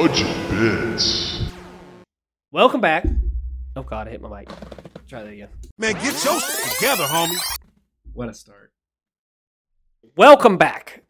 [0.00, 1.42] Budget Bits.
[2.50, 3.04] Welcome back.
[3.76, 4.48] Oh god, I hit my mic.
[5.06, 5.50] Try that again.
[5.76, 7.36] Man, get your shit together, homie.
[8.14, 8.72] What a start.
[10.16, 11.02] Welcome back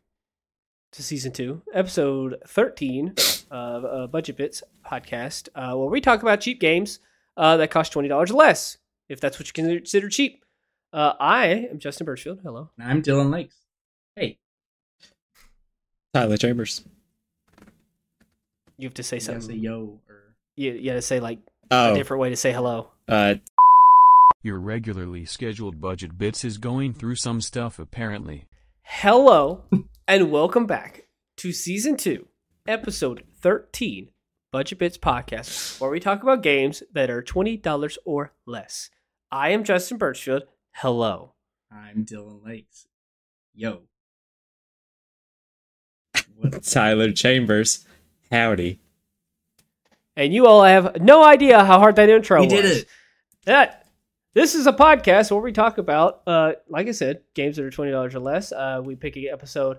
[0.90, 3.14] to season two, episode thirteen
[3.48, 6.98] of uh, Budget Bits podcast, uh, where we talk about cheap games
[7.36, 10.44] uh, that cost twenty dollars or less, if that's what you consider cheap.
[10.92, 12.40] Uh, I am Justin Birchfield.
[12.42, 12.70] Hello.
[12.76, 13.54] And I'm Dylan Lakes.
[14.16, 14.40] Hey,
[16.12, 16.82] Tyler Chambers.
[18.80, 19.56] You have to say you gotta something.
[19.58, 21.38] say yo or you, you got to say like
[21.70, 22.88] a Oh, different way to say hello.
[23.08, 23.34] uh,
[24.42, 28.46] Your regularly scheduled budget bits is going through some stuff apparently.
[28.82, 29.64] Hello
[30.08, 31.02] and welcome back
[31.36, 32.26] to season two,
[32.66, 34.08] episode 13,
[34.50, 38.88] Budget Bits Podcast, where we talk about games that are $20 or less.
[39.30, 40.44] I am Justin Birchfield.
[40.72, 41.34] Hello.
[41.70, 42.86] I'm Dylan Lakes.
[43.54, 43.82] Yo.
[46.62, 47.86] Tyler Chambers.
[48.30, 48.80] Howdy.
[50.16, 52.52] And you all have no idea how hard that intro we was.
[52.52, 52.86] did it.
[53.46, 53.86] That
[54.34, 57.70] this is a podcast where we talk about, uh, like I said, games that are
[57.70, 58.52] twenty dollars or less.
[58.52, 59.78] Uh, we pick an episode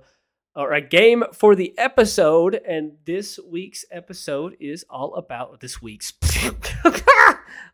[0.55, 6.13] or a game for the episode, and this week's episode is all about this week's.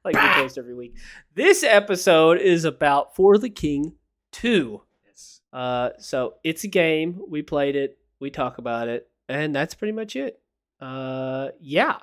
[0.04, 0.96] like we post every week.
[1.34, 3.94] This episode is about For the King
[4.32, 4.84] Two.
[5.08, 5.42] Yes.
[5.52, 7.22] Uh, so it's a game.
[7.28, 7.98] We played it.
[8.20, 10.40] We talk about it, and that's pretty much it.
[10.80, 11.98] Uh, yeah.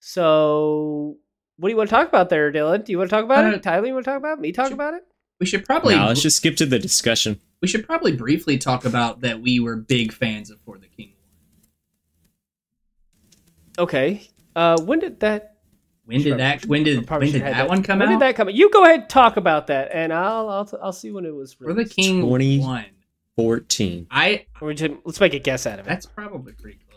[0.00, 1.16] So,
[1.56, 2.84] what do you want to talk about there, Dylan?
[2.84, 3.62] Do you want to talk about Uh, it?
[3.62, 4.40] Tyler, you want to talk about it?
[4.40, 5.04] Me talk should- about it?
[5.40, 7.40] We should probably Now let's just skip to the discussion.
[7.60, 11.14] we should probably briefly talk about that we were big fans of For the King.
[13.78, 14.28] Okay.
[14.54, 15.56] Uh, when did that?
[16.04, 18.10] When did that when did when did have that, one come when out?
[18.10, 18.54] When did that come out?
[18.54, 21.54] You go ahead and talk about that, and I'll I'll, I'll see when it was.
[21.54, 21.84] For the.
[21.84, 22.58] King 20.
[22.60, 22.84] one.
[23.36, 24.06] 14.
[24.10, 25.88] I Or we just- let's make a guess out of it.
[25.88, 26.91] that's probably pretty close.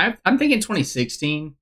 [0.00, 1.54] I I'm thinking 2016.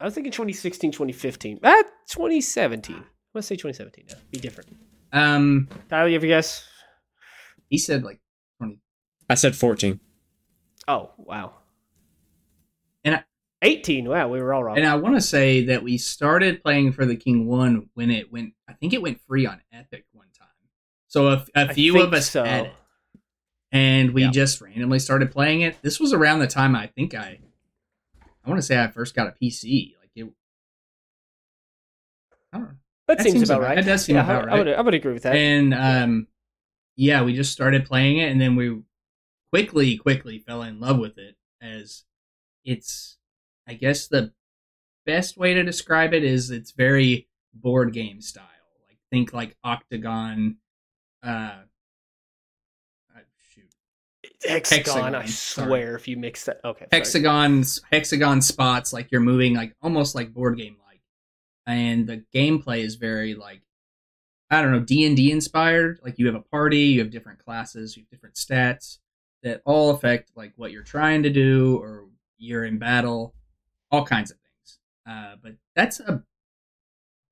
[0.00, 1.60] I was thinking 2016, 2015.
[1.62, 3.04] Ah, 2017.
[3.32, 4.06] Let's say 2017.
[4.08, 4.14] Now.
[4.30, 4.76] Be different.
[5.12, 6.66] Um Tyler, you have a guess?
[7.68, 8.20] he said like
[8.58, 8.80] 20
[9.28, 10.00] I said 14.
[10.86, 11.54] Oh, wow.
[13.04, 13.24] And I-
[13.62, 14.08] 18.
[14.08, 14.76] Wow, we were all wrong.
[14.76, 18.30] And I want to say that we started playing for the King One when it
[18.30, 18.52] went.
[18.68, 20.48] I think it went free on Epic one time.
[21.08, 22.44] So a few of us so.
[22.44, 22.72] had it,
[23.74, 24.30] and we Yeah.
[24.30, 25.82] just randomly started playing it.
[25.82, 27.40] This was around the time I think I,
[28.44, 29.94] I want to say I first got a PC.
[30.00, 30.32] Like it.
[32.52, 32.74] I don't know.
[33.08, 33.74] that, that seems, seems about right.
[33.74, 34.78] that does seem yeah, about I, I would, right.
[34.78, 35.34] I would agree with that.
[35.34, 36.28] And um,
[36.94, 38.80] yeah, we just started playing it, and then we
[39.52, 41.34] quickly, quickly fell in love with it.
[41.60, 42.04] As
[42.64, 43.18] it's,
[43.66, 44.32] I guess the
[45.04, 48.44] best way to describe it is it's very board game style.
[48.88, 50.58] Like think like Octagon.
[51.24, 51.62] Uh,
[54.44, 55.66] hexagon, I hexagon, sorry.
[55.66, 56.60] swear, if you mix that.
[56.64, 56.86] Okay.
[56.90, 57.00] sorry.
[57.00, 58.92] hexagons, hexagon spots.
[58.92, 61.00] Like you're moving like almost like board game like,
[61.66, 63.62] and the gameplay is very like
[64.50, 66.00] I don't know D and D inspired.
[66.02, 68.98] Like you have a party, you have different classes, you have different stats
[69.42, 72.06] that all affect like what you're trying to do or
[72.38, 73.34] you're in battle,
[73.90, 74.78] all kinds of things.
[75.06, 76.22] Uh, but that's a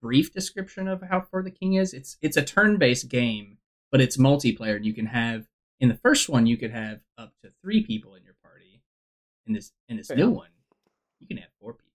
[0.01, 1.95] brief description of how For the King is.
[1.95, 3.59] It's it's a turn based game,
[3.91, 4.77] but it's multiplayer.
[4.77, 5.47] And you can have
[5.83, 8.81] in the first one you could have up to three people in your party.
[9.47, 10.17] In this in this Yeah.
[10.17, 10.49] new one,
[11.21, 11.91] you can have four people.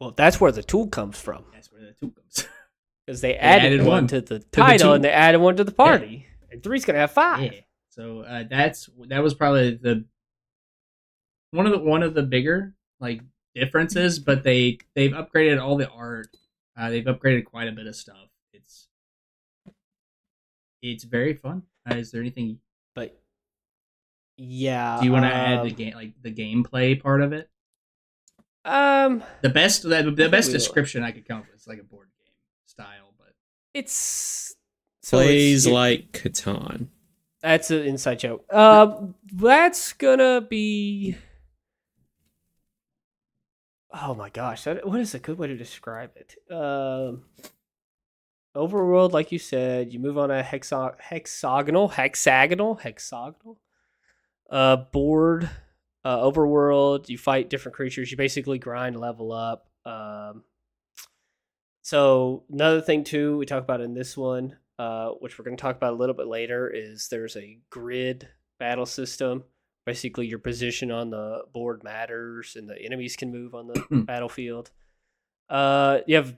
[0.00, 1.44] Well, that's where the tool comes from.
[1.52, 2.48] That's where the two comes.
[3.06, 4.92] Because they added, added one, one to the the title two.
[4.96, 6.26] and they added one to the party.
[6.50, 7.52] And three's going to have five.
[7.54, 7.60] Yeah.
[7.88, 10.04] So uh, that's that was probably the
[11.52, 13.22] one of the one of the bigger like
[13.54, 16.28] differences, but they they've upgraded all the art.
[16.76, 18.28] Uh, they've upgraded quite a bit of stuff.
[18.52, 18.88] It's
[20.82, 21.62] it's very fun.
[21.90, 22.58] Uh, is there anything?
[22.94, 23.18] But
[24.36, 24.98] yeah.
[25.00, 27.48] Do you want to add the um, game like the gameplay part of it?
[28.64, 30.58] Um, The best the, the best we will.
[30.58, 32.32] description I could come up with is like a board game
[32.66, 33.34] style, but
[33.74, 34.54] it's.
[35.02, 36.88] so Plays it's- like Catan.
[37.40, 38.44] That's an inside joke.
[38.50, 38.96] Uh,
[39.32, 41.16] that's gonna be.
[43.92, 46.34] Oh my gosh, that, what is a good way to describe it?
[46.52, 47.22] Um,
[48.54, 53.58] overworld, like you said, you move on a hexagonal, hexagonal, hexagonal
[54.50, 55.48] uh, board.
[56.04, 58.10] Uh, overworld, you fight different creatures.
[58.10, 59.68] You basically grind, level up.
[59.84, 60.44] Um,
[61.82, 65.60] so another thing too, we talk about in this one, uh, which we're going to
[65.60, 68.28] talk about a little bit later, is there's a grid
[68.58, 69.44] battle system.
[69.86, 74.70] Basically, your position on the board matters, and the enemies can move on the battlefield.
[75.48, 76.36] Uh, you have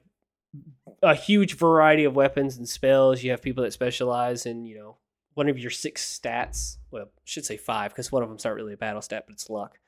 [1.02, 3.22] a huge variety of weapons and spells.
[3.22, 4.96] You have people that specialize in, you know,
[5.34, 6.76] one of your six stats.
[6.90, 9.34] Well, I should say five because one of them's not really a battle stat, but
[9.34, 9.78] it's luck.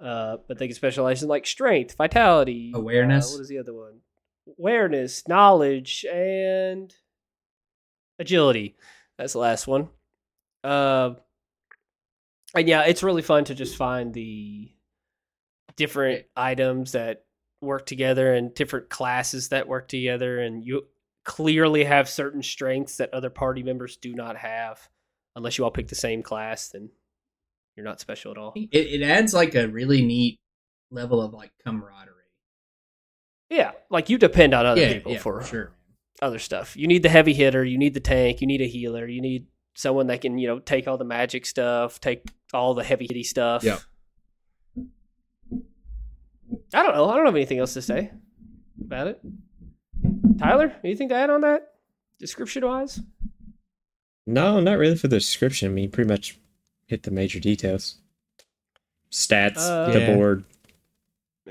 [0.00, 3.32] Uh, but they can specialize in like strength, vitality, uh, Awareness.
[3.32, 4.00] what is the other one?
[4.58, 6.94] Awareness, knowledge, and
[8.18, 8.76] agility.
[9.18, 9.88] That's the last one.
[10.64, 11.14] Uh,
[12.54, 14.70] and yeah, it's really fun to just find the
[15.76, 17.24] different items that
[17.60, 20.86] work together and different classes that work together, and you
[21.24, 24.88] clearly have certain strengths that other party members do not have.
[25.36, 26.90] Unless you all pick the same class, then
[27.76, 28.52] you're not special at all.
[28.56, 30.38] It, it adds like a really neat
[30.90, 32.16] level of like camaraderie.
[33.48, 35.72] Yeah, like you depend on other yeah, people yeah, for for sure.
[36.22, 36.76] other stuff.
[36.76, 39.46] You need the heavy hitter, you need the tank, you need a healer, you need
[39.74, 43.24] someone that can, you know, take all the magic stuff, take all the heavy hitty
[43.24, 43.64] stuff.
[43.64, 43.78] Yeah.
[46.72, 47.10] I don't know.
[47.10, 48.10] I don't have anything else to say
[48.80, 49.20] about it.
[50.38, 51.72] Tyler, anything to add on that?
[52.18, 53.00] Description wise?
[54.26, 55.70] No, not really for the description.
[55.70, 56.38] I mean, pretty much
[56.86, 57.96] hit the major details.
[59.10, 60.06] Stats, Uh, the Yeah.
[60.14, 60.44] board,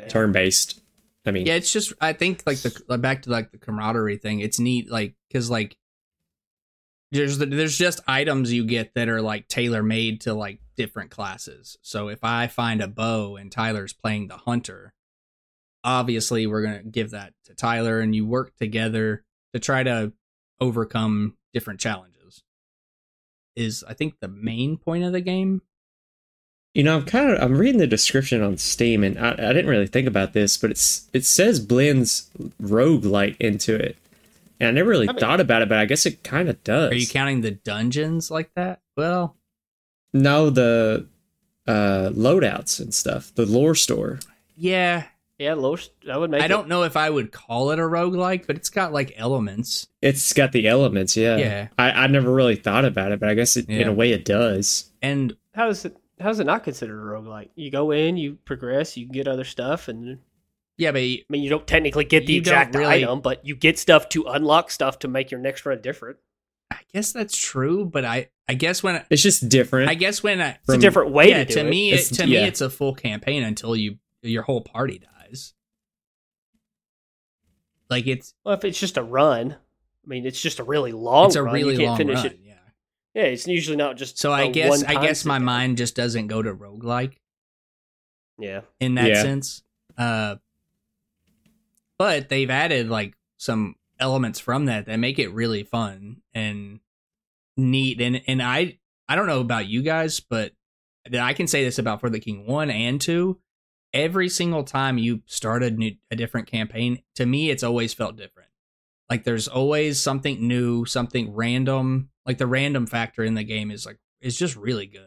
[0.08, 0.80] turn based.
[1.26, 4.18] I mean, Yeah, it's just I think like the like, back to like the camaraderie
[4.18, 4.40] thing.
[4.40, 5.78] It's neat, like because like
[7.12, 11.12] there's the, there's just items you get that are like tailor made to like different
[11.12, 11.78] classes.
[11.82, 14.94] So if I find a bow and Tyler's playing the hunter,
[15.84, 19.24] obviously we're gonna give that to Tyler, and you work together
[19.54, 20.14] to try to
[20.60, 22.44] overcome different challenges.
[23.56, 25.62] Is I think the main point of the game.
[26.76, 29.68] You know, I'm kind of I'm reading the description on Steam, and I, I didn't
[29.68, 32.30] really think about this, but it's it says blends
[32.60, 33.98] rogue roguelite into it,
[34.60, 36.64] and I never really I mean- thought about it, but I guess it kind of
[36.64, 36.92] does.
[36.92, 38.82] Are you counting the dungeons like that?
[38.96, 39.36] Well,
[40.14, 41.08] no, the
[41.68, 44.20] uh, loadouts and stuff, the lore store.
[44.56, 45.06] yeah,
[45.40, 47.84] Yeah, low, that would make I it- don't know if I would call it a
[47.84, 49.88] roguelike, but it's got like elements.
[50.02, 51.38] It's got the elements, yeah.
[51.38, 51.68] Yeah.
[51.78, 54.26] I, I never really thought about it, but I guess it, in a way it
[54.26, 54.92] does.
[55.02, 57.50] And How is it how is it not considered a roguelike?
[57.56, 60.20] You go in, you progress, you get other stuff and
[60.78, 63.56] yeah, but y- I mean, you don't technically get the exact really- item, but you
[63.56, 66.18] get stuff to unlock stuff to make your next run different.
[66.72, 67.86] I guess that's true.
[67.86, 69.90] But I, I guess when It's just different.
[69.90, 71.70] I guess when I, It's a different way yeah, to do to it.
[71.70, 75.10] me, it, It's- to me, it's a full campaign until you your whole party dies.
[77.90, 81.28] Like it's well, if it's just a run, I mean, it's just a really long.
[81.28, 81.54] it's a run.
[81.54, 82.26] really you can't long finish run.
[82.28, 82.40] it.
[82.44, 82.54] Yeah.
[83.16, 84.20] Yeah, it's usually not just.
[84.20, 85.46] So I guess I guess my sit-down.
[85.46, 87.16] mind just doesn't go to roguelike
[88.38, 89.22] Yeah, in that Yeah.
[89.24, 89.64] sense.
[89.98, 90.36] Uh,
[91.98, 96.80] but they've added like some elements from that that make it really fun and
[97.58, 98.00] neat.
[98.00, 98.78] And and I
[99.08, 100.54] I don't know about you guys, but
[101.10, 103.40] that I can say this about For the King one and two.
[103.94, 108.16] Every single time you start a new a different campaign, to me, it's always felt
[108.16, 108.50] different.
[109.10, 112.10] Like there's always something new, something random.
[112.26, 115.02] Like the random factor in the game is like is just really good.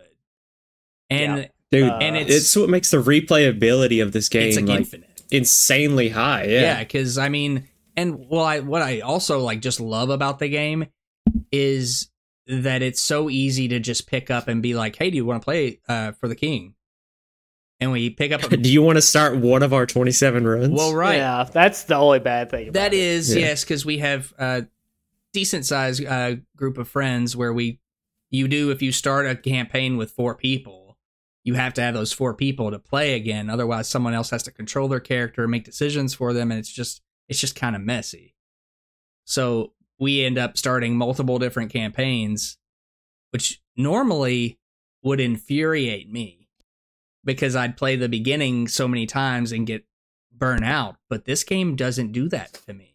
[1.10, 1.46] And Yeah.
[1.70, 4.78] Dude, Uh, and it's, it's what makes the replayability of this game it's like, like
[4.80, 5.22] infinite.
[5.30, 6.44] insanely high.
[6.44, 6.60] Yeah.
[6.60, 10.50] Yeah, because I mean, and well, I what I also like just love about the
[10.50, 10.86] game
[11.50, 12.10] is
[12.46, 15.40] that it's so easy to just pick up and be like, "Hey, do you want
[15.40, 16.74] to play uh, for the king?"
[17.82, 18.42] And we pick up.
[18.44, 20.68] A, Do you want to start one of our 27 runs?
[20.70, 21.16] well, right.
[21.16, 22.68] Yeah, that's the only bad thing.
[22.68, 23.00] About That it.
[23.00, 23.40] is Yeah.
[23.40, 24.66] yes, because we have a
[25.32, 27.80] decent sized uh, group of friends where we
[28.30, 30.96] you do if you start a campaign with four people,
[31.44, 33.50] you have to have those four people to play again.
[33.50, 36.72] Otherwise, someone else has to control their character, and make decisions for them, and it's
[36.72, 38.34] just it's just kind of messy.
[39.24, 42.58] So we end up starting multiple different campaigns,
[43.30, 44.58] which normally
[45.02, 46.41] would infuriate me
[47.24, 49.84] because I'd play the beginning so many times and get
[50.32, 50.96] burn out.
[51.08, 52.94] But this game doesn't do that to me.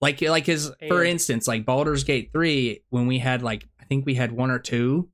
[0.00, 3.84] Like, like, like his for instance, like Baldur's Gate three, when we had like I
[3.84, 5.08] think we had one or two,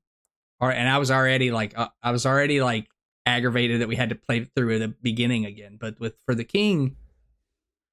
[0.59, 2.87] or and I was already like uh, I was already like
[3.25, 5.77] aggravated that we had to play through the beginning again.
[5.79, 6.97] But with for the King,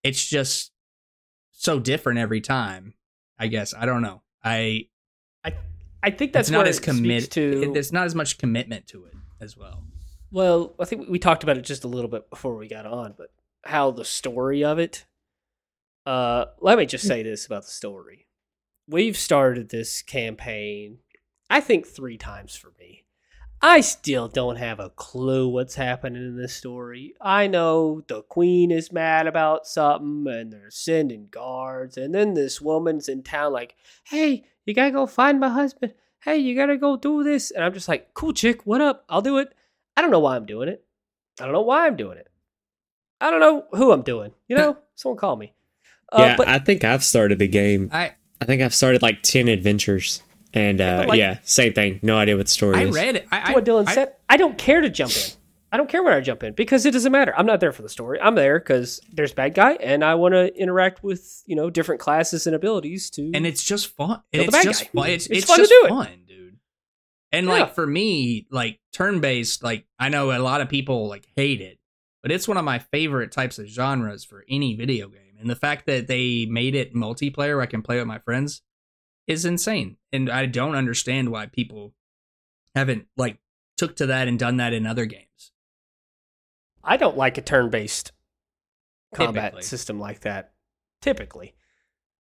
[0.02, 0.72] it's just
[1.52, 2.94] so different every time.
[3.38, 4.22] I guess I don't know.
[4.42, 4.88] I
[5.44, 5.54] I
[6.02, 7.30] I think that's it's not where as it committed.
[7.32, 7.72] to.
[7.72, 9.84] There's not as much commitment to it as well.
[10.30, 13.14] Well, I think we talked about it just a little bit before we got on,
[13.16, 13.32] but
[13.64, 15.06] how the story of it.
[16.04, 18.26] Uh, let me just say this about the story.
[18.86, 20.98] We've started this campaign,
[21.50, 23.04] I think three times for me.
[23.60, 27.14] I still don't have a clue what's happening in this story.
[27.20, 32.60] I know the queen is mad about something and they're sending guards, and then this
[32.60, 35.94] woman's in town like, hey, you gotta go find my husband.
[36.24, 37.50] Hey, you gotta go do this.
[37.50, 39.04] And I'm just like, cool chick, what up?
[39.08, 39.52] I'll do it.
[39.96, 40.84] I don't know why I'm doing it.
[41.40, 42.28] I don't know why I'm doing it.
[43.20, 44.32] I don't know who I'm doing.
[44.48, 45.52] You know, someone call me.
[46.12, 47.90] Uh, yeah, but I think I've started the game.
[47.92, 50.22] I I think I've started like 10 adventures.
[50.54, 52.00] And Yeah, uh, but, like- yeah, same thing.
[52.02, 52.94] No idea what the story I is.
[52.94, 53.26] read it.
[53.30, 55.32] I, to what Dylan I, said, I don't care to jump in.
[55.70, 57.34] I don't care when I jump in because it doesn't matter.
[57.36, 58.18] I'm not there for the story.
[58.20, 62.00] I'm there because there's bad guy, and I want to interact with you know different
[62.00, 63.30] classes and abilities to.
[63.34, 64.22] and it's just fun.
[64.32, 64.90] Kill And the it's bad just guy.
[65.02, 65.10] fun.
[65.10, 65.88] It's, It's it's, fun to just do it.
[65.90, 66.56] fun, dude.
[67.32, 67.52] And Yeah.
[67.52, 71.60] like for me, like turn based, like I know a lot of people like hate
[71.60, 71.78] it,
[72.22, 75.36] but it's one of my favorite types of genres for any video game.
[75.38, 78.62] And the fact that they made it multiplayer, where I can play with my friends,
[79.26, 79.98] is insane.
[80.12, 81.94] And I don't understand why people
[82.74, 83.38] haven't like
[83.76, 85.52] took to that and done that in other games.
[86.88, 88.12] I don't like a turn-based
[89.14, 89.62] combat Typically.
[89.62, 90.52] system like that.
[91.00, 91.54] Typically,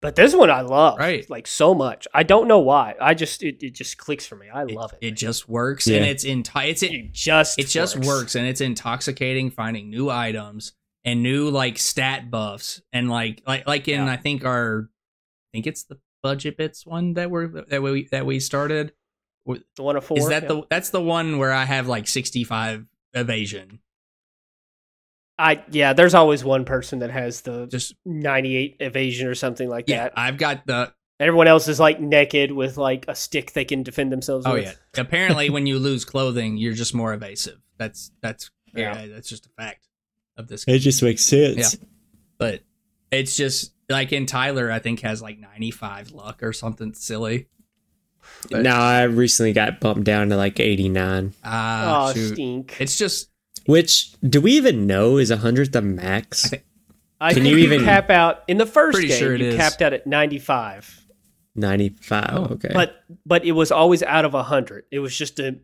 [0.02, 1.28] but this one I love Right.
[1.30, 2.08] like so much.
[2.14, 2.96] I don't know why.
[3.00, 4.48] I just it, it just clicks for me.
[4.54, 5.00] I love it.
[5.02, 5.16] It man.
[5.16, 5.98] just works, Yeah.
[5.98, 8.36] and it's enti- it's it just it just works.
[8.36, 10.74] and it's intoxicating finding new items
[11.06, 14.12] and new like stat buffs and like like like in Yeah.
[14.12, 18.26] I think our I think it's the budget bits one that we're that we that
[18.26, 18.92] we started.
[19.46, 20.48] The one of four Is that yeah.
[20.50, 23.80] the that's the one where I have like 65 evasion.
[25.38, 25.94] I yeah.
[25.94, 30.14] There's always one person that has the Just 98 evasion or something like yeah, that.
[30.18, 34.12] I've got the Everyone else is like naked with like a stick they can defend
[34.12, 34.66] themselves Oh with.
[34.66, 35.02] yeah.
[35.02, 37.58] Apparently when you lose clothing, you're just more evasive.
[37.78, 39.02] That's that's Yeah.
[39.02, 39.88] yeah, that's just a fact
[40.38, 40.76] of this Game.
[40.76, 41.76] It just makes sense.
[41.76, 41.88] Yeah,
[42.38, 42.62] but
[43.12, 47.48] it's just like in Tyler, I think has like 95 luck or something silly.
[48.50, 51.34] But- Now I recently got bumped down to like 89.
[51.44, 52.34] Ah, oh, shoot.
[52.34, 52.76] stink.
[52.82, 53.30] It's just
[53.66, 56.46] Which do we even know is a 100 the max?
[56.46, 56.64] I think-
[57.22, 59.10] I Can think you you even- cap out in the first game.
[59.10, 59.56] sure it you is.
[59.56, 61.06] capped out at 95,
[61.56, 62.30] 95.
[62.34, 62.72] Oh, okay.
[62.74, 64.84] but but it was always out of 100.
[64.92, 65.60] It was just to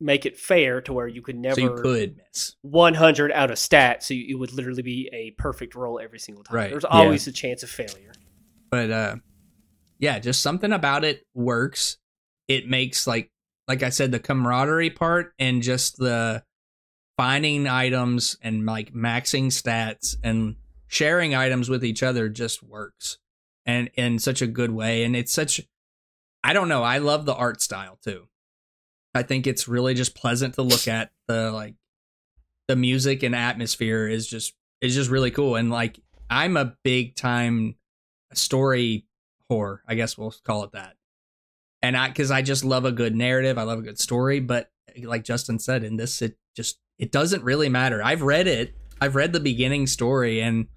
[0.00, 2.54] make it fair to where you could never so you could miss.
[2.62, 6.56] 100 out of stat, so it would literally be a perfect roll every single time.
[6.56, 6.70] Right.
[6.70, 8.12] There's always a chance of failure.
[8.70, 9.16] But uh
[9.98, 11.98] yeah, just something about it works.
[12.48, 13.30] It makes like
[13.66, 16.42] like I said the camaraderie part and just the
[17.16, 23.18] finding items and like maxing stats and sharing items with each other just works.
[23.64, 25.60] And in such a good way and it's such
[26.44, 28.28] I don't know, I love the art style too.
[29.14, 31.74] I think it's really just pleasant to look at the like
[32.68, 37.14] the music and atmosphere is just is just really cool and like I'm a big
[37.14, 37.76] time
[38.32, 39.06] story
[39.50, 40.96] whore, I guess we'll call it that.
[41.82, 44.70] And I cuz I just love a good narrative, I love a good story, but
[45.04, 48.00] like Justin said in this it just it doesn't really matter.
[48.02, 48.74] I've read it.
[49.00, 50.68] I've read the beginning story and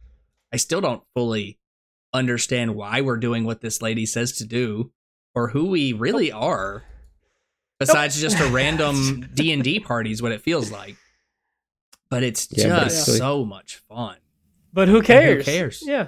[0.51, 1.59] I still don't fully
[2.13, 4.91] understand why we're doing what this lady says to do
[5.35, 6.83] or who we really are
[7.77, 10.95] besides just a random D&D party is what it feels like.
[12.09, 13.19] But it's Yeah, just basically.
[13.19, 14.17] so much fun.
[14.73, 15.45] But who cares?
[15.45, 15.83] Who cares?
[15.85, 16.07] Yeah.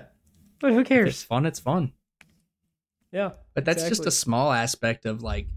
[0.59, 1.93] But who If it's fun, it's fun.
[3.11, 3.33] Yeah.
[3.53, 5.47] But that's just a small aspect of like,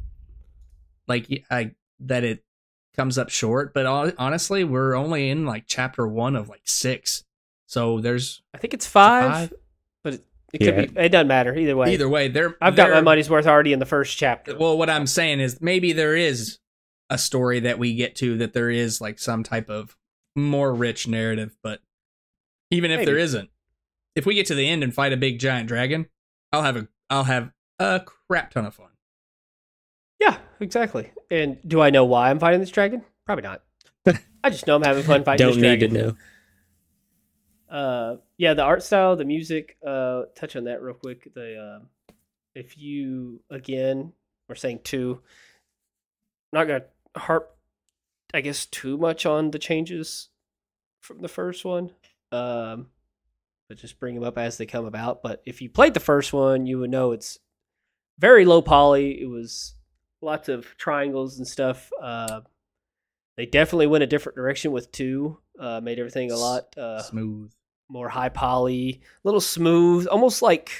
[1.08, 2.44] like y- I that it
[2.96, 3.72] comes up short.
[3.74, 3.86] But
[4.18, 7.24] honestly, we're only in like chapter one of like six,
[7.66, 9.52] so there's I think it's five, five?
[10.02, 11.00] but it, it could be.
[11.00, 11.92] It doesn't matter either way.
[11.92, 12.28] either way.
[12.28, 14.56] There, I've got my money's worth already in the first chapter.
[14.56, 16.58] Well, what I'm saying is maybe there is
[17.08, 19.96] a story that we get to that there is like some type of
[20.36, 21.80] more rich narrative, but
[22.70, 23.06] even if Maybe.
[23.06, 23.50] there isn't,
[24.14, 26.08] if we get to the end and fight a big giant dragon,
[26.52, 28.90] I'll have a I'll have a crap ton of fun.
[30.20, 31.10] yeah, exactly.
[31.30, 33.04] And do I know why I'm fighting this dragon?
[33.24, 33.62] Probably not.
[34.44, 36.16] I just know I'm having fun fighting Don't this need to know.
[37.70, 39.76] Uh, yeah, the art style, the music.
[39.86, 41.32] Uh, touch on that real quick.
[41.34, 42.12] The uh,
[42.54, 44.12] if you again,
[44.48, 45.20] we're saying two.
[46.52, 46.84] Not gonna
[47.16, 47.56] harp,
[48.34, 50.30] I guess, too much on the changes
[51.00, 51.92] from the first one.
[52.32, 52.88] Um,
[53.68, 55.22] but just bring them up as they come about.
[55.22, 57.38] But if you played the first one, you would know it's
[58.18, 59.20] very low poly.
[59.20, 59.74] It was
[60.22, 61.90] lots of triangles and stuff.
[62.00, 62.40] Uh,
[63.36, 65.38] they definitely went a different direction with two.
[65.58, 67.52] Uh, made everything a lot uh, Smooth.
[67.88, 70.70] more high poly, a little smooth, almost like,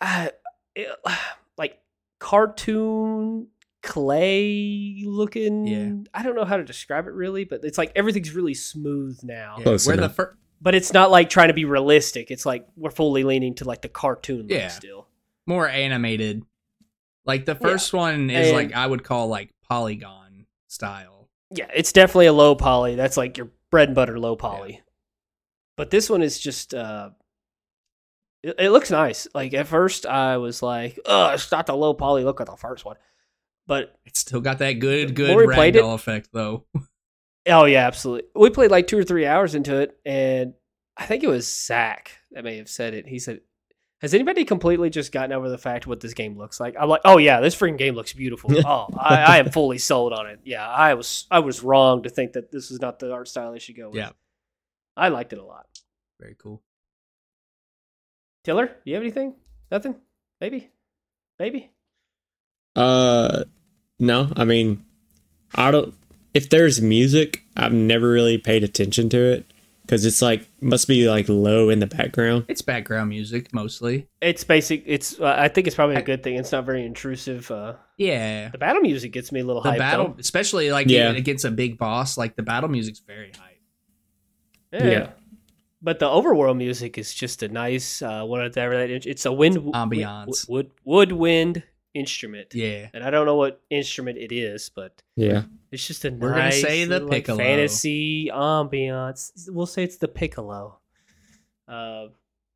[0.00, 0.28] uh,
[0.74, 0.88] it-
[1.58, 1.80] like
[2.18, 3.48] cartoon
[3.82, 5.66] clay looking.
[5.66, 5.92] Yeah.
[6.18, 9.56] I don't know how to describe it really, but it's like everything's really smooth now.
[9.58, 9.62] Yeah.
[9.64, 10.16] Close Where the enough.
[10.16, 12.30] fir- But it's not like trying to be realistic.
[12.30, 14.68] It's like we're fully leaning to like the cartoon look Yeah.
[14.68, 15.08] still.
[15.46, 16.42] more animated.
[17.26, 21.28] Like the first one is And- like I would call like polygon style.
[21.50, 22.94] Yeah, it's definitely a low poly.
[22.96, 24.82] That's like your bread and butter low poly.
[25.76, 27.10] But this one is just uh
[28.42, 29.26] it, it looks nice.
[29.34, 32.56] Like at first I was like, "Oh, it's not the low poly look of the
[32.56, 32.96] first one."
[33.66, 36.66] But It's still got that good, good more we it- ragdoll effect though.
[37.46, 38.28] oh yeah, absolutely.
[38.34, 40.54] We played like 2 or 3 hours into it and
[40.96, 43.06] I think it was Zach that may have said it.
[43.08, 43.40] He said
[44.00, 46.74] Has anybody completely just gotten over the fact what this game looks like?
[46.78, 48.50] I'm like, oh yeah, this freaking game looks beautiful.
[48.66, 50.40] oh, I, I am fully sold on it.
[50.44, 53.52] Yeah, I was I was wrong to think that this was not the art style
[53.52, 53.96] they should go with.
[53.96, 54.10] Yeah.
[54.96, 55.66] I liked it a lot.
[56.20, 56.62] Very cool.
[58.44, 59.34] Tyler, do you have anything?
[59.70, 59.96] Nothing?
[60.40, 60.70] Maybe?
[61.38, 61.70] Maybe?
[62.76, 63.44] Uh,
[63.98, 64.30] no.
[64.36, 64.84] I mean,
[65.54, 65.94] I don't.
[66.34, 69.46] If there's music, I've never really paid attention to it
[69.84, 72.46] because it's like must be like low in the background.
[72.48, 74.08] It's background music mostly.
[74.20, 74.82] It's basic.
[74.86, 75.20] It's.
[75.20, 76.36] Uh, I think it's probably a good thing.
[76.36, 77.50] It's not very intrusive.
[77.50, 78.48] Uh, Yeah.
[78.48, 79.78] the battle music gets me a little The hyped.
[79.78, 80.16] battle, though.
[80.18, 81.10] especially like Yeah.
[81.12, 83.60] against a big boss, like the battle music's very hype.
[84.72, 84.90] Yeah.
[84.90, 85.10] Yeah.
[85.82, 89.04] But the overworld music is just a nice uh whatever that is.
[89.06, 90.48] It's a wind Ambiance.
[90.48, 91.62] wood woodwind
[91.94, 92.54] instrument.
[92.54, 92.88] Yeah.
[92.92, 96.42] And I don't know what instrument it is, but Yeah, it's just a We're gonna
[96.44, 97.38] nice say the little, like, piccolo.
[97.38, 99.30] fantasy ambiance.
[99.48, 100.78] We'll say it's the piccolo.
[101.68, 102.06] Uh,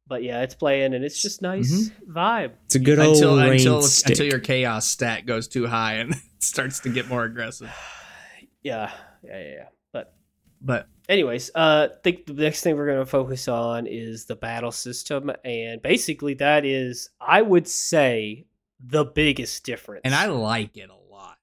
[0.07, 2.52] but yeah, it's playing and it's just nice vibe.
[2.66, 4.11] it's a good old until rain until stick.
[4.11, 7.71] until your chaos stat goes too high and starts to get more aggressive.
[8.62, 8.90] Yeah,
[9.23, 9.50] yeah, yeah.
[9.50, 9.64] yeah.
[9.92, 10.14] But
[10.61, 14.73] But anyways, uh, think the next thing we're going to focus on is the battle
[14.73, 18.47] system, and basically that is, I would say,
[18.80, 20.02] the biggest difference.
[20.04, 21.38] and I like it a lot.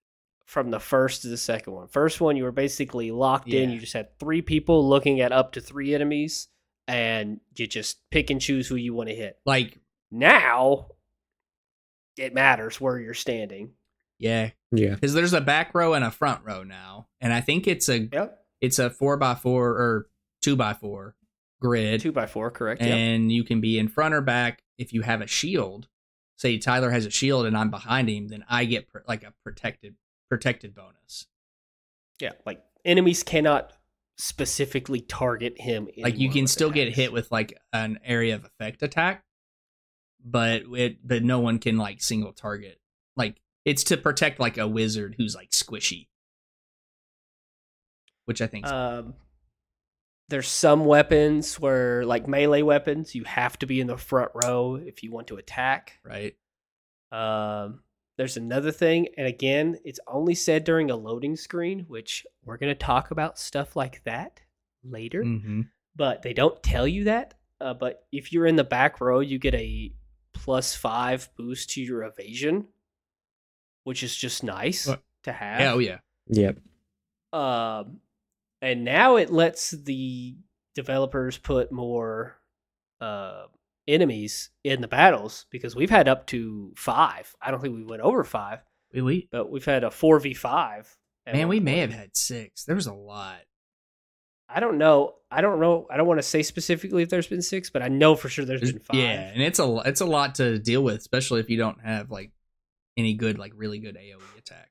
[0.46, 1.88] from the first to the second one.
[1.88, 3.70] First one, you were basically locked in.
[3.72, 6.48] You just had three people looking at up to three enemies,
[6.88, 9.38] and you just pick and choose who you want to hit.
[9.46, 9.80] Like,
[10.12, 10.88] Now,
[12.18, 13.72] it matters where you're standing.
[14.20, 17.68] yeah, yeah, because there's a back row and a front row now, and I think
[17.68, 20.08] it's a Yep, it's a four by four or
[20.42, 21.15] two by four
[21.60, 22.82] grid, two by four, correct?
[22.82, 22.92] Yep.
[22.96, 25.88] and you can be in front or back if you have a shield.
[26.38, 29.34] Say Tyler has a shield and I'm behind him, then I get pr- like a
[29.44, 29.96] protected
[30.30, 31.27] protected bonus.
[32.20, 33.74] Yeah, like enemies cannot
[34.18, 35.89] specifically target him.
[35.98, 39.24] like you can still get hit with like an area of effect attack
[40.24, 42.79] but it but no one can like single target
[43.18, 46.07] like it's to protect like a wizard who's like squishy
[48.24, 49.16] which i think Um,
[50.29, 54.75] there's some weapons where, like melee weapons, you have to be in the front row
[54.75, 56.00] if you want to attack.
[56.03, 56.35] right
[57.11, 57.81] Um,
[58.18, 62.72] there's another thing, and again, it's only said during a loading screen, which we're going
[62.74, 64.40] to talk about stuff like that
[64.83, 65.61] later, mm-hmm.
[65.96, 67.33] but they don't tell you that.
[67.59, 69.94] Uh, but if you're in the back row, you get a
[70.33, 72.68] plus five boost to your evasion,
[73.83, 75.03] which is just nice What?
[75.24, 75.75] to have.
[75.75, 76.57] oh yeah yep.
[77.33, 78.00] Um,
[78.61, 80.35] and now it lets the
[80.75, 82.37] developers put more
[83.01, 83.46] uh,
[83.87, 87.33] enemies in the battles because we've had up to five.
[87.41, 88.59] I don't think we went over five,
[88.94, 90.96] we, we but we've had a four v five.
[91.31, 93.39] man we may have had six there was a lot
[94.48, 95.15] I don't know.
[95.31, 95.87] I don't know.
[95.89, 98.46] I don't want to say specifically if there's been six, but I know for sure
[98.46, 98.96] there's There's- been five.
[98.96, 102.11] yeah and it's a it's a lot to deal with especially if you don't have
[102.11, 102.31] like
[102.96, 104.70] any good like really good aoe attacks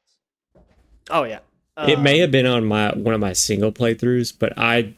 [1.11, 1.41] Oh yeah.
[1.79, 4.95] It may Um, have been on my one of my single playthroughs, but I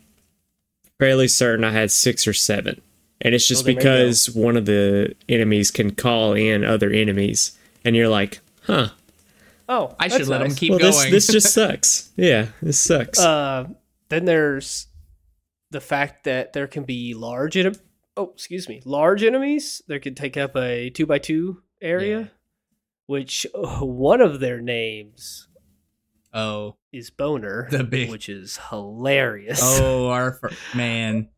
[0.99, 2.81] fairly certain I had six or seven,
[3.21, 7.95] and it's just Well, because one of the enemies can call in other enemies, and
[7.97, 8.89] you're like, huh.
[9.69, 12.11] Oh, i that's should let them keep well, going this this just sucks.
[12.17, 13.19] Yeah, this sucks.
[13.19, 13.69] Uh,
[14.11, 14.87] then there's
[15.73, 17.81] the fact that there can be large enem-
[18.17, 22.27] oh excuse me large enemies that can take up a two by two area Yeah.
[23.07, 25.46] which uh, one of their names
[26.37, 31.29] oh is boner The big- which is hilarious oh our fir- man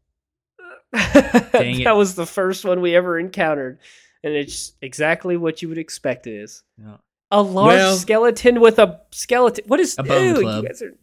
[0.92, 1.84] that it.
[1.84, 3.78] That was the first one we ever encountered
[4.24, 6.98] and it's exactly what you would expect it is No.
[7.30, 10.62] a large Well- skeleton with a skeleton what is A bone ew, club.
[10.64, 10.94] you guys are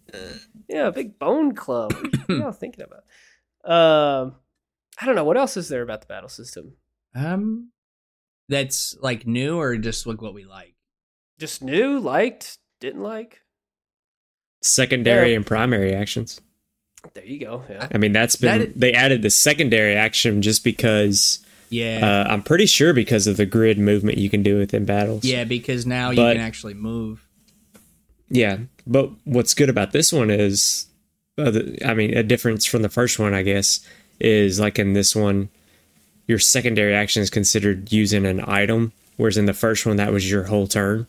[0.67, 3.03] yeah a big bone club what are y'all thinking about
[3.63, 4.35] um
[4.99, 6.73] i don't know what else is there about the battle system
[7.15, 7.69] Um,
[8.49, 10.75] that's like new or just like what we like.
[11.39, 13.41] just new liked didn't like
[14.65, 15.35] secondary yeah.
[15.37, 16.41] and primary actions.
[17.13, 20.41] there you go yeah I mean, that's been That i- they added the secondary action
[20.41, 24.57] just because Yeah, uh, I'm pretty sure because of the grid movement you can do
[24.57, 25.23] within battles.
[25.23, 27.21] yeah, because now you but- can actually move.
[28.29, 30.87] Yeah, but what's good about this one is,
[31.37, 33.81] uh, the, I mean, a difference from the first one, I guess,
[34.19, 35.49] is like in this one,
[36.27, 40.29] your secondary action is considered using an item, whereas in the first one, that was
[40.29, 41.05] your whole turn.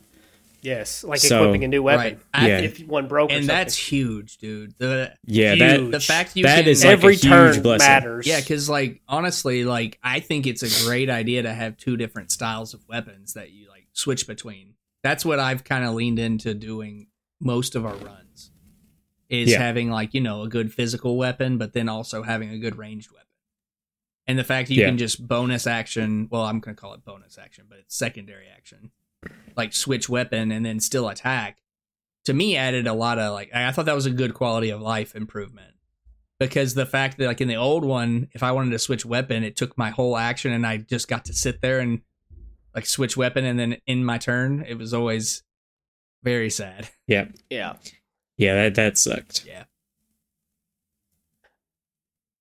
[0.67, 2.19] Yes like So- equipping a new weapon Right.
[2.35, 2.59] I- Yeah.
[2.61, 3.57] if one broke And something.
[3.57, 4.75] that's huge, dude.
[4.79, 5.59] The Yeah, Huge.
[5.61, 7.87] that the fact you that can is like every a huge turn blessing.
[7.89, 11.97] matters yeah, because like honestly, like I think it's a great idea to have two
[11.97, 14.75] different styles of weapons that you like switch between.
[15.03, 17.07] That's what I've kind of leaned into doing
[17.41, 18.51] most of our runs.
[19.29, 19.59] Is Yeah.
[19.59, 23.11] having like you know a good physical weapon, but then also having a good ranged
[23.11, 23.23] weapon.
[24.29, 24.87] and the fact you Yeah.
[24.89, 26.27] can just bonus action.
[26.33, 28.91] Well, I'm gonna call it bonus action, but it's secondary action,
[29.57, 31.59] like switch weapon and then still attack.
[32.27, 34.81] To me, added a lot of like I thought that was a good quality of
[34.81, 35.75] life improvement
[36.39, 39.45] because the fact that like in the old one, if I wanted to switch weapon,
[39.45, 42.03] it took my whole action and I just got to sit there and
[42.75, 45.43] like switch weapon and then in my turn, it was always
[46.23, 46.89] very sad.
[47.07, 47.27] Yeah.
[47.49, 47.75] Yeah.
[48.37, 49.47] Yeah, that that sucked.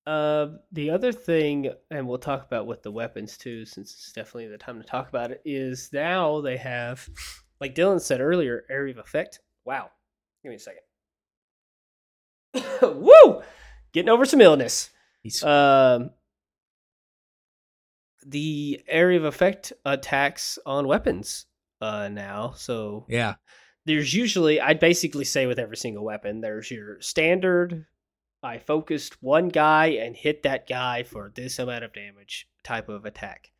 [0.06, 4.46] Uh, the other thing, and we'll talk about with the weapons too, since it's definitely
[4.46, 7.08] the time to talk about it, is now they have,
[7.60, 9.40] like Dylan said earlier, area of effect.
[9.64, 9.90] Wow.
[10.42, 10.82] Give me a second.
[13.02, 13.42] Woo!
[13.92, 14.90] Getting over some illness.
[15.42, 16.10] Um,
[18.24, 21.46] the area of effect attacks on weapons
[21.80, 22.52] uh, now.
[22.56, 23.34] So yeah,
[23.86, 27.86] there's usually I'd basically say with every single weapon, there's your standard
[28.46, 33.04] I focused one guy and hit that guy for this amount of damage type of
[33.04, 33.50] attack.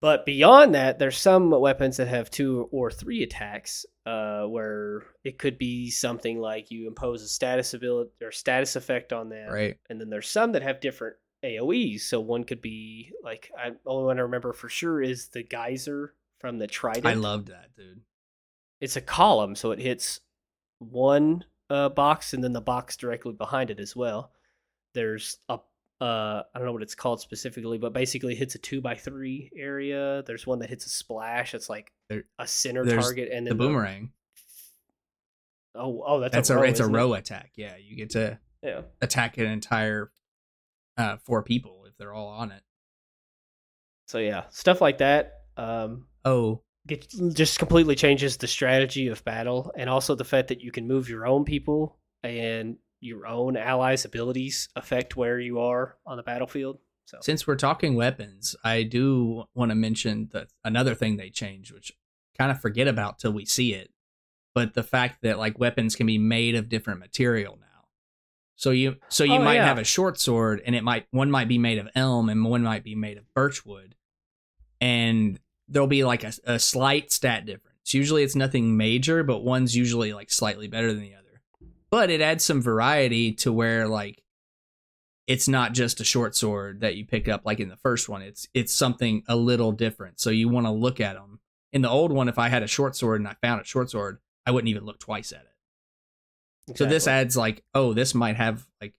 [0.00, 5.38] But beyond that, there's some weapons that have two or three attacks, uh, where it
[5.38, 9.76] could be something like you impose a status ability or status effect on them, right.
[9.90, 12.04] and then there's some that have different AOE's.
[12.04, 16.14] So one could be like I only one I remember for sure is the geyser
[16.38, 18.02] from the Trident I loved that, dude.
[18.80, 20.20] it's a column, so it hits
[20.78, 24.32] one uh, box and then the box directly behind it as well.
[24.94, 25.58] There's a
[25.98, 29.50] uh, I don't know what it's called specifically, but basically hits a two by three
[29.56, 30.22] area.
[30.26, 31.54] There's one that hits a splash.
[31.54, 34.12] It's like There- a center target, and then The boomerang.
[35.74, 36.98] Oh, oh, that's, That's a a, row, it's a isn't it?
[36.98, 37.52] row attack.
[37.56, 40.10] Yeah, you get to Yeah, attack an entire
[40.98, 42.62] uh, four people if they're all on it.
[44.06, 45.32] so yeah, stuff like that.
[45.56, 50.60] Um, Oh, it just completely changes the strategy of battle, and also the fact that
[50.60, 55.96] you can move your own people and your own allies' abilities affect where you are
[56.06, 56.78] on the battlefield.
[57.06, 61.72] So since we're talking weapons, I do want to mention that another thing they changed,
[61.72, 61.92] which
[62.36, 63.90] kind of forget about till we see it,
[64.54, 67.66] but the fact that like weapons can be made of different material now.
[68.56, 69.66] So you so you Oh, might yeah.
[69.66, 72.62] have a short sword, and it might one might be made of elm, and one
[72.62, 73.94] might be made of birchwood,
[74.80, 77.94] and there'll be like a, a slight stat difference.
[77.94, 81.42] Usually it's nothing major, but one's usually like slightly better than the other.
[81.90, 84.22] But it adds some variety to where like
[85.26, 88.22] it's not just a short sword that you pick up like in the first one.
[88.22, 90.20] It's it's something a little different.
[90.20, 91.40] So you want to look at them.
[91.72, 93.90] In the old one, if I had a short sword and I found a short
[93.90, 95.40] sword, I wouldn't even look twice at
[96.68, 96.76] it.
[96.76, 98.94] So this adds like, oh, this might have like,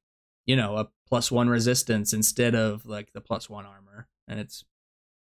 [0.45, 4.63] you know, a plus one resistance instead of like the plus one armor, and it's.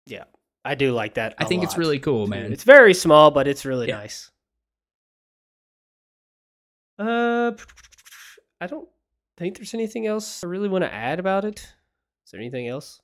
[0.07, 0.24] yeah,
[0.64, 1.35] I do like that.
[1.38, 2.31] I a think it's really cool, too.
[2.31, 2.53] man.
[2.53, 3.96] It's very small, but it's really Yeah.
[3.98, 4.31] nice.
[6.98, 7.53] Uh,
[8.61, 8.88] I don't
[9.37, 11.59] think there's anything else I really want to add about it.
[12.24, 13.00] Is there anything else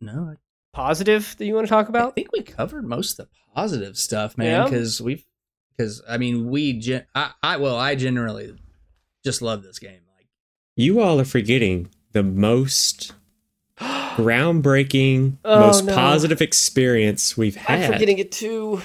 [0.00, 0.34] no, I
[0.72, 2.10] positive that you want to talk about?
[2.12, 4.46] I think we covered most of the positive stuff, man.
[4.46, 4.64] Yeah.
[4.64, 5.24] Because we've,
[5.76, 8.54] because I mean, we, gen- I, I, well, I generally
[9.24, 10.00] just love this game.
[10.16, 10.28] Like,
[10.76, 13.12] You all are forgetting the most
[14.22, 15.94] groundbreaking, Oh, most no.
[15.94, 17.74] positive experience we've had.
[17.76, 17.92] I'm had.
[17.94, 18.80] forgetting it too.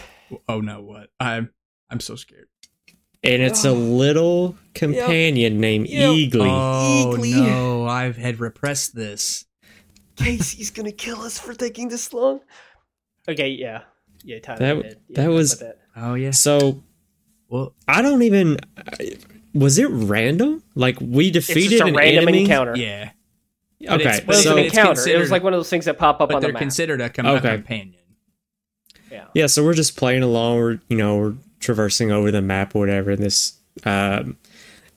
[0.48, 1.10] oh no, what?
[1.20, 1.52] I'm,
[1.90, 2.48] I'm so scared.
[3.24, 6.10] and it's a little companion named Yep.
[6.12, 6.48] Eagly.
[6.50, 7.36] Oh, oh Eagly.
[7.36, 9.46] no, I've had repressed this.
[10.16, 12.42] Casey's gonna kill us for taking this long.
[13.28, 13.82] Okay, yeah,
[14.24, 14.40] yeah.
[14.40, 14.98] Tyler That- did.
[15.10, 15.80] Yeah, that was- that.
[15.96, 16.32] Oh yeah.
[16.32, 16.84] So
[17.50, 18.58] Well, I don't even.
[19.54, 20.64] Was it random?
[20.76, 22.42] Like we It's defeated just a an random enemy?
[22.42, 22.76] encounter.
[22.76, 23.12] yeah,
[23.86, 25.08] But Okay, it's- Well, it's So an it's encounter.
[25.10, 26.62] It was like one of those things that pop up but on the they're map.
[26.62, 27.56] considered a, com- Okay.
[27.56, 27.96] companion.
[29.12, 29.26] yeah.
[29.34, 30.58] yeah, so we're just playing along.
[30.58, 33.12] We're you know we're traversing over the map or whatever.
[33.12, 33.54] And this
[33.86, 34.38] um,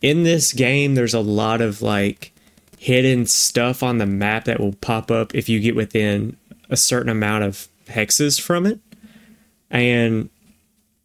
[0.03, 2.33] in this game, there's a lot of like
[2.79, 6.37] hidden stuff on the map that will pop up if you get within
[6.71, 8.79] a certain amount of hexes from it,
[9.71, 10.29] and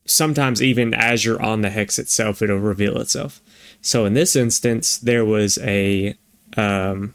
[0.05, 3.41] sometimes even as you're on the hex itself, it'll reveal itself.
[3.81, 6.15] So in this instance, there was a,
[6.57, 7.13] um,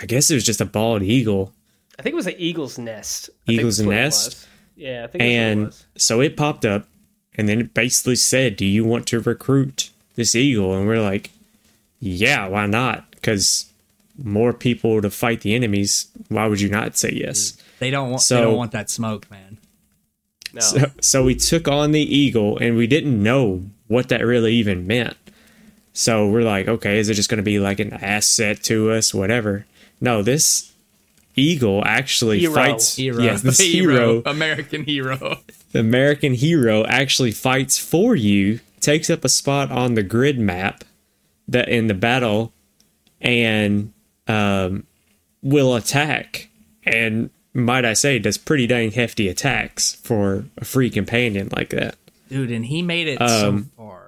[0.00, 1.52] I guess it was just a bald eagle
[1.98, 3.30] I think it was an eagle's nest.
[3.44, 4.26] I think Eagle's it nest?
[4.26, 4.46] was.
[4.76, 5.86] Yeah, I think that's what it and was.
[5.96, 6.86] so it popped up
[7.36, 11.30] and then it basically said do you want to recruit this eagle and we're like
[12.00, 13.72] yeah why not because
[14.22, 18.22] more people to fight the enemies why would you not say yes They don't want.
[18.22, 19.58] So, they don't want that smoke, man.
[20.52, 20.60] No.
[20.60, 24.86] so, so we took on the eagle and we didn't know what that really even
[24.86, 25.16] meant
[25.94, 29.14] so we're like okay is it just going to be like an asset to us
[29.14, 29.64] whatever
[30.00, 30.72] no this
[31.34, 32.54] eagle actually Hero.
[32.54, 35.38] fights Hero, yes this hero American hero.
[35.72, 40.84] the American hero actually fights for you, takes up a spot on the grid map
[41.48, 42.52] that in the battle,
[43.20, 43.92] and
[44.26, 44.84] um,
[45.42, 46.48] will attack,
[46.84, 51.96] and might I say, does pretty dang hefty attacks for a free companion like that.
[52.28, 54.05] dude, and he made it so Um, far.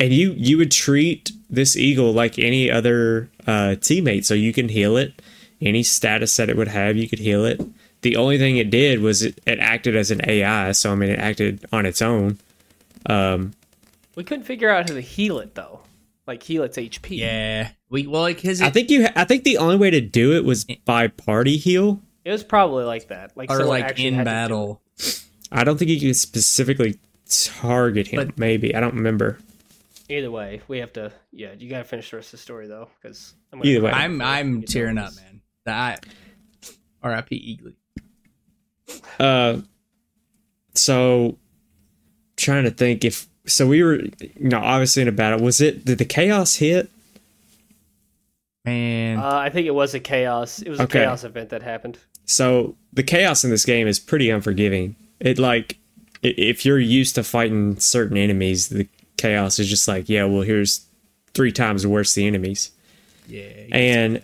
[0.00, 4.68] And you you would treat this eagle like any other uh, teammate, so you can
[4.68, 5.20] heal it.
[5.60, 7.60] Any status that it would have, you could heal it.
[8.00, 11.10] The only thing it did was it, it acted as an AI, so I mean,
[11.10, 12.38] it acted on its own.
[13.06, 13.52] Um,
[14.16, 15.80] We couldn't figure out how to heal it though,
[16.26, 17.18] like heal its HP.
[17.18, 19.06] Yeah, we well like his I think you.
[19.14, 22.00] I think the only way to do it was by party heal.
[22.24, 24.82] it was probably like that, like or like in had to do battle.
[25.52, 28.28] I don't think you could specifically target him.
[28.28, 29.38] But- maybe I don't remember.
[30.10, 30.18] It.
[30.18, 31.12] Either way, we have to.
[31.32, 33.90] Yeah, you gotta finish the rest of the story though, because Either way.
[33.92, 35.40] I'm I'm tearing up, man.
[35.64, 36.04] That
[37.02, 37.60] R.I.P.
[37.62, 37.74] Eagly.
[39.18, 39.60] Uh,
[40.74, 41.38] so
[42.36, 45.40] trying to think if so we were you know obviously in a battle.
[45.40, 46.90] Was it did the chaos hit?
[48.64, 50.60] Man, Uh, I think it was a chaos.
[50.60, 51.00] It was a Okay.
[51.00, 51.98] chaos event that happened.
[52.26, 54.96] So the chaos in this game is pretty unforgiving.
[55.18, 55.78] It like
[56.22, 58.86] if you're used to fighting certain enemies, the
[59.20, 60.86] chaos is just like yeah, well here's
[61.34, 62.70] three times worse the enemies.
[63.28, 64.22] yeah, And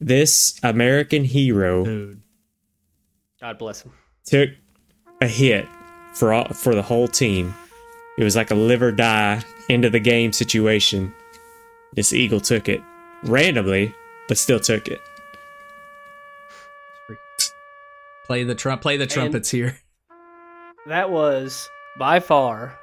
[0.00, 2.20] this American hero dude.
[3.40, 3.92] God bless him.
[4.24, 4.50] took
[5.20, 5.66] a hit
[6.14, 7.54] for all, for the whole team.
[8.18, 11.12] It was like a live or die end of the game situation.
[11.94, 12.82] This eagle took it
[13.24, 13.94] randomly,
[14.28, 15.00] but still took it.
[18.26, 18.82] Play the trump.
[18.82, 19.78] Play the trumpets here.
[20.86, 22.78] That was by far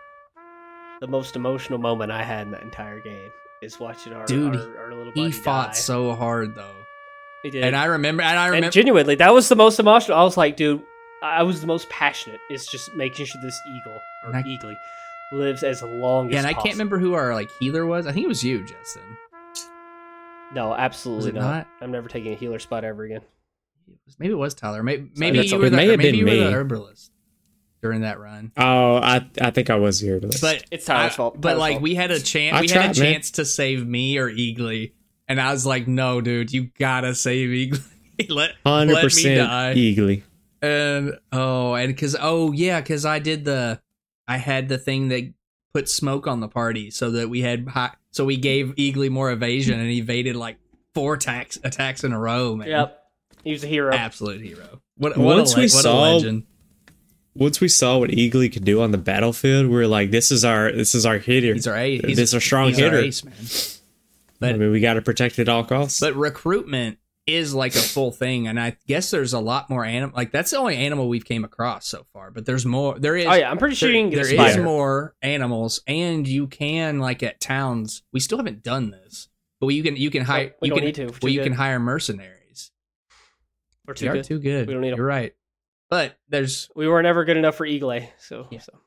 [1.01, 3.29] the most emotional moment I had in that entire game.
[3.61, 5.73] Is watching our Dude, our, our little buddy He fought die.
[5.73, 6.75] so hard though,
[7.43, 7.63] He did.
[7.63, 8.23] and I remember.
[8.23, 8.71] And I And remember.
[8.71, 10.17] genuinely, that was the most emotional.
[10.17, 10.81] I was like, dude,
[11.21, 12.39] I was the most passionate.
[12.49, 14.73] It's just making sure this eagle or And I- eagly
[15.31, 16.63] lives as long yeah, as and I possible.
[16.63, 18.07] can't remember who our like healer was.
[18.07, 19.03] I think it was you, Justin.
[20.55, 21.41] No, absolutely Was it not.
[21.57, 21.67] not?
[21.81, 23.21] I'm never taking a healer spot ever again.
[24.19, 24.81] Maybe it was Tyler.
[24.83, 26.53] Maybe maybe you were It the, may have maybe been you were the me.
[26.53, 27.11] herbalist
[27.81, 28.51] during that run.
[28.57, 30.19] Oh, I I think I was here.
[30.19, 31.39] But But It's Tyler's I- fault.
[31.41, 31.81] But Tyler's like fault.
[31.83, 32.55] we had a chance.
[32.57, 33.13] I We tried, had a man.
[33.13, 34.91] chance to save me or Eagly,
[35.27, 37.81] and I was like, "No, dude, you gotta save Eagly.
[38.29, 40.23] let hundred me percent die." eagly.
[40.61, 43.81] And oh, and because oh yeah, because I did the,
[44.27, 45.33] I had the thing that
[45.73, 49.31] put smoke on the party so that we had high, so we gave Eagly more
[49.31, 50.57] evasion and he evaded like
[50.93, 52.55] four attacks attacks in a row.
[52.55, 53.03] Man, Yep,
[53.43, 53.91] he was a hero.
[53.95, 54.81] absolute hero.
[54.97, 56.43] What what, Once a, le- we what a saw- legend.
[57.35, 60.43] Once we saw what Eagly could do on the battlefield, we were like, "This is
[60.43, 61.53] our this is our hitter.
[61.53, 62.01] He's our ace.
[62.05, 62.99] He's, this is our strong he's our hitter.
[62.99, 64.55] ace, man.
[64.55, 67.79] I mean, we got to protect it at all costs." But recruitment is like a
[67.79, 70.15] full thing, and I guess there's a lot more animal.
[70.15, 72.31] Like that's the only animal we've came across so far.
[72.31, 72.99] But there's more.
[72.99, 73.25] There is.
[73.27, 76.27] oh yeah, I'm pretty sure there, you can get there a is more animals, and
[76.27, 78.03] you can like at towns.
[78.11, 80.53] We still haven't done this, but you can you can hire.
[80.61, 81.05] we you don't can, need to.
[81.21, 81.43] Well, you good.
[81.45, 82.71] can hire mercenaries.
[83.87, 84.25] We're too are good.
[84.25, 84.67] too good.
[84.67, 84.97] We don't need 'em.
[84.97, 85.33] You're right.
[85.91, 86.69] But there's.
[86.75, 88.59] We were never good enough for Eagle so Yeah.
[88.59, 88.79] so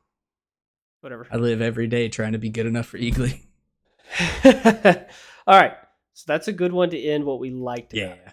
[1.03, 1.29] whatever.
[1.31, 3.43] I live every day trying to be good enough for Eagly.
[5.47, 5.75] All right,
[6.15, 7.93] so that's a good one to end what we liked.
[7.93, 8.13] About Yeah.
[8.29, 8.33] it.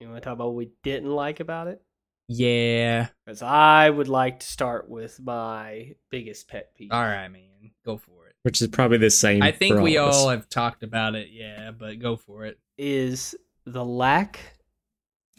[0.00, 1.82] You want to talk about what we didn't like about it?
[2.28, 3.08] Yeah.
[3.26, 6.90] Because I would like to start with my biggest pet peeve.
[6.92, 7.42] All right, man.
[7.84, 8.34] Go for it.
[8.42, 9.42] which is probably the same.
[9.42, 10.16] I think for we of us.
[10.16, 11.28] all have talked about it.
[11.32, 12.58] Yeah, but go for it.
[12.78, 13.34] is
[13.66, 14.38] the lack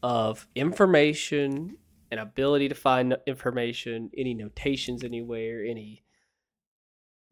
[0.04, 1.78] of information
[2.16, 6.04] and ability to find information, any notations anywhere, any.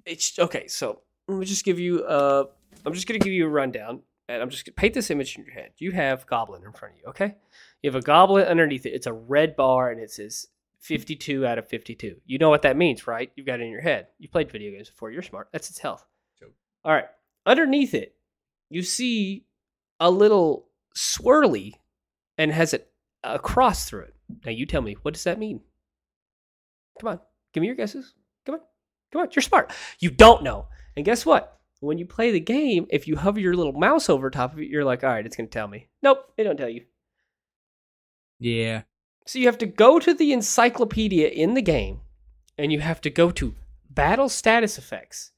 [0.05, 0.67] It's okay.
[0.67, 2.03] So let me just give you.
[2.03, 2.45] Uh,
[2.85, 5.45] I'm just gonna give you a rundown, and I'm just gonna paint this image in
[5.45, 5.71] your head.
[5.77, 7.07] You have goblin in front of you.
[7.09, 7.35] Okay,
[7.81, 8.93] you have a goblin underneath it.
[8.93, 10.47] It's a red bar, and it says
[10.81, 12.17] 52 out of 52.
[12.25, 13.31] You know what that means, right?
[13.35, 14.07] You've got it in your head.
[14.19, 15.11] You played video games before.
[15.11, 15.47] You're smart.
[15.53, 16.05] That's its health.
[16.37, 16.49] Sure.
[16.83, 17.07] All right.
[17.45, 18.15] Underneath it,
[18.69, 19.45] you see
[20.01, 21.73] a little swirly
[22.37, 22.81] and has a,
[23.23, 24.15] a cross through it.
[24.45, 25.61] Now you tell me, what does that mean?
[26.99, 27.19] Come on,
[27.53, 28.13] give me your guesses.
[28.45, 28.61] Come on,
[29.11, 29.71] come on, you're smart.
[29.99, 30.67] You don't know.
[30.95, 31.59] And guess what?
[31.79, 34.69] When you play the game, if you hover your little mouse over top of it,
[34.69, 35.89] you're like, all right, it's going to tell me.
[36.01, 36.85] Nope, it don't tell you.
[38.39, 38.83] Yeah.
[39.25, 42.01] So you have to go to the encyclopedia in the game,
[42.57, 43.55] and you have to go to
[43.89, 45.31] battle status effects.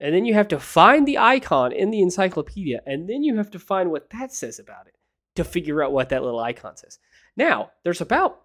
[0.00, 3.50] And then you have to find the icon in the encyclopedia, and then you have
[3.50, 4.94] to find what that says about it
[5.36, 6.98] to figure out what that little icon says.
[7.40, 8.42] Now, there's about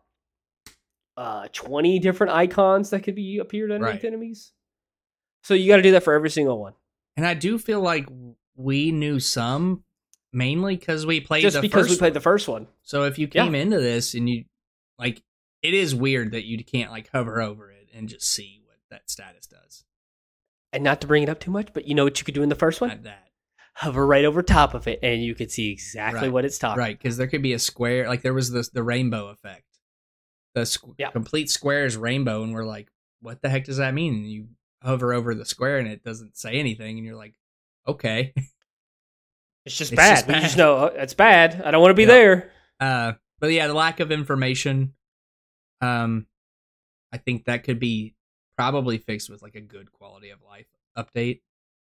[1.17, 4.05] uh, 20 different icons that could be appeared underneath Right.
[4.05, 4.53] enemies.
[5.43, 6.73] So you got to do that for every single one.
[7.17, 8.07] And I do feel like
[8.55, 9.83] we knew some
[10.31, 12.13] mainly because we played Just the because first we played one.
[12.13, 12.67] the first one.
[12.83, 13.43] So if you Yeah.
[13.43, 14.45] came into this and you
[14.97, 15.21] like,
[15.61, 19.09] it is weird that you can't like hover over it and just see what that
[19.09, 19.83] status does.
[20.71, 22.43] And not to bring it up too much, but you know what you could do
[22.43, 22.91] in the first one?
[22.91, 23.27] Not that.
[23.77, 26.31] Hover right over top of it, and you could see exactly Right.
[26.31, 26.79] what it's talking.
[26.79, 29.63] right because there could be a square like there was this the rainbow effect
[30.53, 31.11] the squ- Yeah.
[31.11, 32.87] complete square is rainbow and we're like
[33.21, 34.47] what the heck does that mean and you
[34.81, 37.33] hover over the square and it doesn't say anything and you're like
[37.87, 38.33] okay
[39.65, 40.15] It's just It's bad.
[40.15, 41.59] just We just know oh, it's bad.
[41.65, 42.07] I don't want to be Yeah.
[42.07, 42.51] there.
[42.79, 44.93] uh but yeah the lack of information
[45.81, 46.25] um
[47.11, 48.15] i think that could be
[48.57, 51.41] probably fixed with like a good quality of life update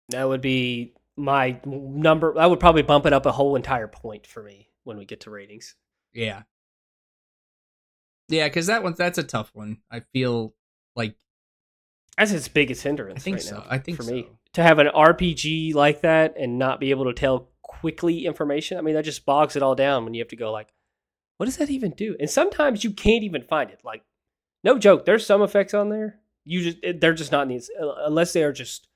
[0.09, 2.33] That would be my number.
[2.33, 5.21] That would probably bump it up a whole entire point for me when we get
[5.21, 5.75] to ratings.
[6.13, 6.43] yeah
[8.27, 10.53] yeah because that one that's a tough one i feel
[10.95, 11.15] like
[12.17, 13.21] That's its biggest hindrance.
[13.21, 13.57] I think right so.
[13.57, 17.05] now I think for me to have an RPG like that and not be able
[17.05, 18.77] to tell quickly information.
[18.77, 20.69] I mean, that just bogs it all down when you have to go like,
[21.37, 22.15] what does that even do?
[22.19, 23.81] And sometimes you can't even find it.
[23.83, 24.03] Like,
[24.63, 25.05] no joke.
[25.05, 26.19] There's some effects on there.
[26.45, 28.87] You just they're just not in these uh, unless they are just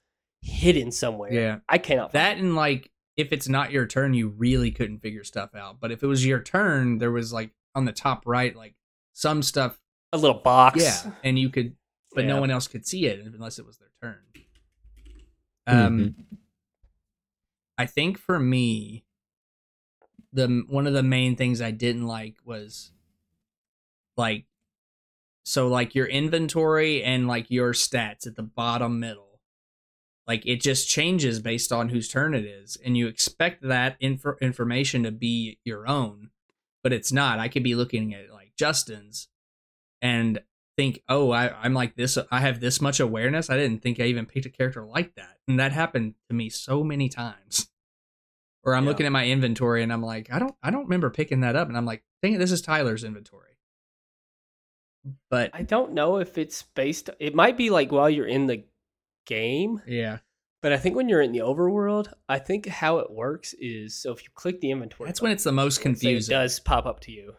[0.41, 1.33] hidden somewhere.
[1.33, 1.59] Yeah.
[1.67, 2.11] I cannot.
[2.11, 5.77] Find that and like if it's not your turn you really couldn't figure stuff out
[5.81, 8.75] but if it was your turn there was like on the top right like
[9.11, 9.77] some stuff
[10.13, 10.81] a little box.
[10.81, 11.75] yeah and you could
[12.15, 14.19] but no one else could see it unless it was their turn
[15.67, 16.15] um
[17.77, 19.03] i think for me
[20.31, 22.91] the one of the main things i didn't like was
[24.15, 24.45] like
[25.43, 29.28] so like your inventory and like your stats at the bottom middle
[30.29, 34.39] like it just changes based on whose turn it is and you expect that inf-
[34.41, 36.29] information to be your own
[36.83, 39.27] but it's not i could be looking at like justin's
[40.01, 40.41] and
[40.77, 44.03] think oh I, i'm like this i have this much awareness i didn't think i
[44.03, 47.67] even picked a character like that and that happened to me so many times
[48.63, 48.89] or i'm Yeah.
[48.91, 51.67] looking at my inventory and i'm like i don't i don't remember picking that up
[51.67, 53.45] and i'm like dang it this is tyler's inventory
[55.29, 57.09] but I don't know if it's based.
[57.19, 58.63] It might be like while you're in the
[59.29, 60.17] game, yeah
[60.61, 64.11] but I think when you're in the overworld, I think how it works is so
[64.11, 66.85] if you click the inventory, that's when it's the most button, confusing It does pop
[66.85, 67.35] up to you.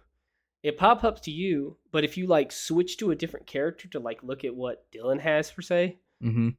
[0.62, 3.98] It pop up to you, but if you like switch to a different character to
[3.98, 6.50] like look at what Dylan has per se, mm-hmm.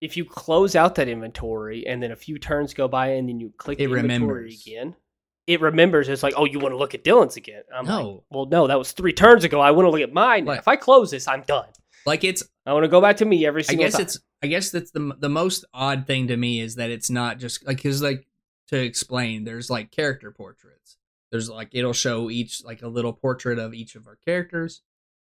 [0.00, 3.40] if you close out that inventory and then a few turns go by and then
[3.40, 4.96] you click It the inventory again,
[5.46, 6.08] it remembers.
[6.10, 7.62] It's like, oh, you want to look at Dylan's again?
[7.74, 8.24] I'm like, No.
[8.30, 9.60] well, no, that was three turns ago.
[9.60, 10.44] I want to look at mine.
[10.44, 11.68] Like- if I close this, I'm done.
[12.06, 13.86] Like it's I want to go back to me every single time.
[13.86, 14.02] I guess time.
[14.02, 17.38] it's I guess that's the the most odd thing to me is that it's not
[17.38, 18.26] just like cuz like
[18.68, 20.96] to explain there's like character portraits.
[21.30, 24.82] There's like it'll show each like a little portrait of each of our characters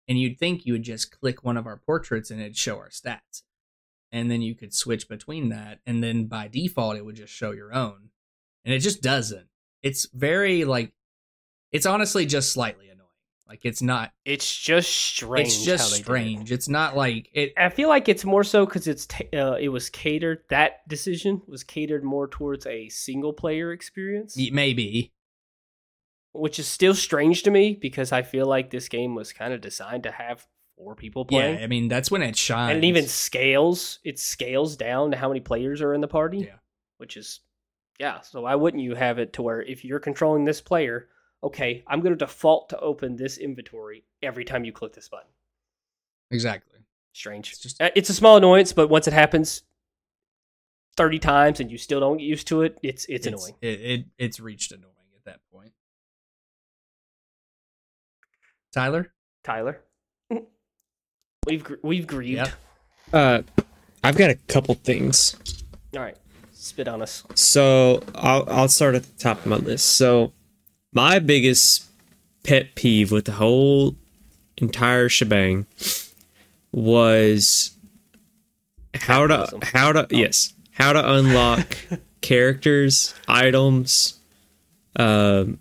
[0.09, 2.89] and you'd think you would just click one of our portraits and it'd show our
[2.91, 3.43] stats.
[4.11, 7.53] And then you could switch between that and then by default it would just show
[7.53, 8.11] your own.
[8.65, 9.49] And it just doesn't.
[9.83, 10.93] It's very like
[11.73, 12.92] it's honestly just slightly.
[13.49, 15.49] Like it's not It's just strange.
[15.49, 16.05] it's just they did it.
[16.05, 16.53] strange.
[16.53, 19.69] It's not like it I feel like it's more so because it's ta- uh, it
[19.69, 20.39] was catered.
[20.49, 25.13] That decision was catered more towards a single player experience, maybe
[26.33, 29.61] which is still strange to me because I feel like this game was kind of
[29.61, 30.47] designed to have
[30.79, 32.75] four people playing, Yeah, I mean that's when it shines.
[32.75, 33.99] and it even scales.
[34.03, 36.39] It scales down to how many players are in the party.
[36.39, 36.57] Yeah.
[36.97, 37.41] which is
[37.99, 38.21] yeah.
[38.23, 41.09] So why wouldn't you have it to where if you're controlling this player,
[41.43, 45.29] okay, I'm going to default to open this inventory every time you click this button.
[46.31, 46.79] exactly.
[47.15, 47.51] strange.
[47.51, 49.63] It's just- Uh, it's a small annoyance, but once it happens
[50.97, 53.55] thirty times and you still don't get used to it, it's it's, annoying.
[53.61, 55.73] It, it it's reached annoying at that point.
[58.73, 59.13] Tyler,
[59.45, 59.83] Tyler,
[61.47, 62.37] we've gr- we've grieved.
[62.47, 62.53] Yep.
[63.13, 63.43] Uh,
[64.03, 65.37] I've got a couple things.
[65.95, 66.17] All right,
[66.53, 67.25] spit on us.
[67.35, 69.85] So I'll I'll start at the top of my list.
[69.97, 70.33] So
[70.93, 71.85] my biggest
[72.43, 73.97] pet peeve with the whole
[74.59, 75.67] entire shebang
[76.73, 77.71] was
[78.95, 81.77] how to how to yes how to unlock
[82.23, 84.19] characters, items,
[84.97, 85.59] um,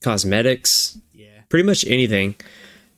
[0.00, 2.34] cosmetics, yeah, pretty much anything.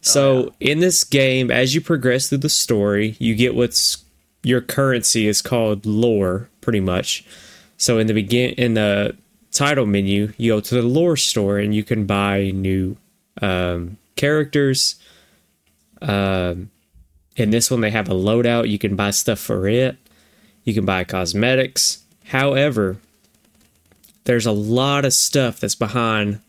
[0.01, 4.05] So in this game, as you progress through the story, you get what's
[4.43, 7.27] your currency is called lore, pretty much.
[7.77, 9.17] So in the begin in the
[9.53, 12.97] title menu, you go to the lore store and you can buy new
[13.41, 14.97] um, characters.
[16.03, 16.71] Um,
[17.37, 18.69] in this one, they have a loadout.
[18.69, 19.97] You can buy stuff for it.
[20.65, 22.05] You can buy cosmetics.
[22.27, 22.99] However,
[24.25, 26.41] there's a lot of stuff that's behind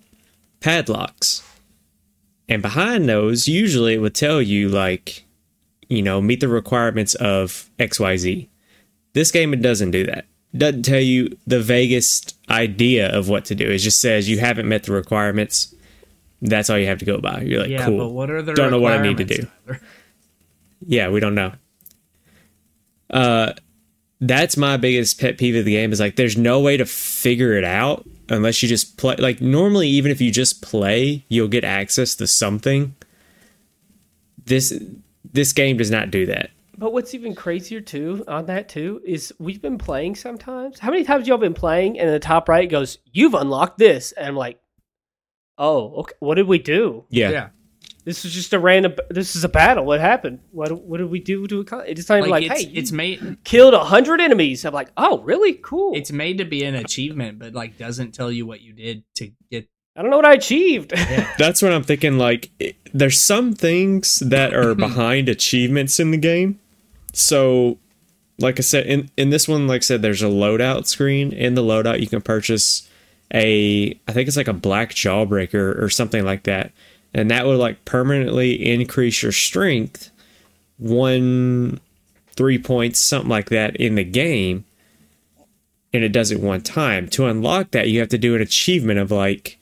[0.60, 1.44] padlocks.
[2.50, 5.24] And behind those, usually it would tell you, like,
[5.88, 8.48] you know, meet the requirements of XYZ.
[9.14, 10.26] This game, it doesn't do that.
[10.56, 13.70] Doesn't tell you the vaguest idea of what to do.
[13.70, 15.74] It just says you haven't met the requirements.
[16.42, 17.42] That's all you have to go by.
[17.42, 17.86] You're like, yeah.
[17.86, 17.98] cool.
[17.98, 19.48] But what are the Don't know what I need to do.
[19.68, 19.82] Tyler?
[20.88, 21.52] Yeah, we don't know.
[23.10, 23.54] Uh,
[24.22, 27.54] that's my biggest pet peeve of the game is like there's no way to figure
[27.54, 31.64] it out unless you just play like normally even if you just play you'll get
[31.64, 32.94] access to something
[34.46, 34.78] this
[35.32, 39.34] this game does not do that But what's even crazier too on that too is
[39.38, 40.80] we've been playing sometimes.
[40.80, 44.26] How many times y'all been playing and the top right goes, "You've unlocked this," and
[44.26, 44.62] I'm like,
[45.58, 46.14] "Oh, okay.
[46.20, 47.06] What did we do?
[47.10, 47.50] yeah, Yeah.
[48.06, 48.96] This is just a random.
[49.10, 49.86] This is a battle.
[49.86, 50.40] What happened?
[50.52, 52.00] What what did we do to accomplish?
[52.00, 54.64] It's not even Like, like, it's, hey, it's made killed a hundred enemies.
[54.64, 55.56] I'm like, oh, really?
[55.56, 55.96] Cool.
[55.96, 59.32] it's made to be an achievement, but like doesn't tell you what you did to
[59.52, 59.68] get.
[59.98, 60.92] I don't know what I achieved.
[61.38, 66.18] that's what i'm thinking like it, there's some things that are behind achievements in the
[66.18, 66.58] game
[67.14, 67.78] so
[68.38, 71.32] like i said in in this one like i said there's a loadout screen.
[71.32, 72.88] In the loadout you can purchase
[73.34, 76.72] a i think it's like a black jawbreaker or something like that.
[77.14, 80.12] And that would like permanently increase your strength
[80.78, 81.80] one
[82.36, 84.66] three points something like that in the game.
[85.92, 87.08] And it does it one time.
[87.10, 89.58] To unlock that you have to do an achievement of like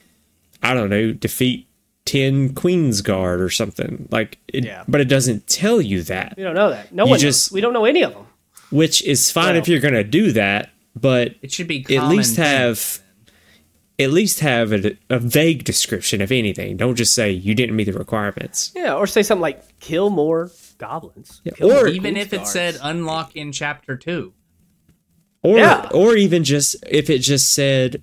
[0.62, 1.67] i don't know defeat
[2.08, 4.84] 10 queen's guard or something like it, Yeah.
[4.88, 6.92] but it doesn't tell you that we don't know that.
[6.92, 7.18] No You one.
[7.20, 7.54] just- knows.
[7.54, 8.24] We don't know any of them.
[8.70, 12.34] which is fine Well- if you're gonna do that but It should be at least
[12.34, 12.48] sense.
[12.48, 12.98] have
[14.00, 17.84] at least have a, a vague description of anything don't just say you didn't meet
[17.84, 22.14] the requirements Yeah, or say something like "kill more goblins." Yeah, Kill or- more even
[22.14, 24.32] Queen's if it said unlock in chapter two.
[25.42, 25.88] or Yeah.
[25.92, 28.02] or even just if it just said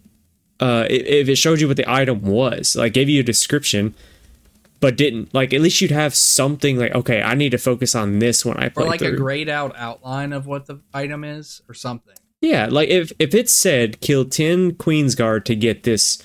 [0.59, 3.93] uh if it showed you what the item was like gave you a description
[4.79, 8.19] but didn't like at least you'd have something like okay i need to focus on
[8.19, 8.85] this when i play.
[8.85, 9.13] Or like through.
[9.13, 12.15] a grayed out outline of what the item is or something.
[12.41, 16.21] yeah like if if it said kill 10 queen's guard to get this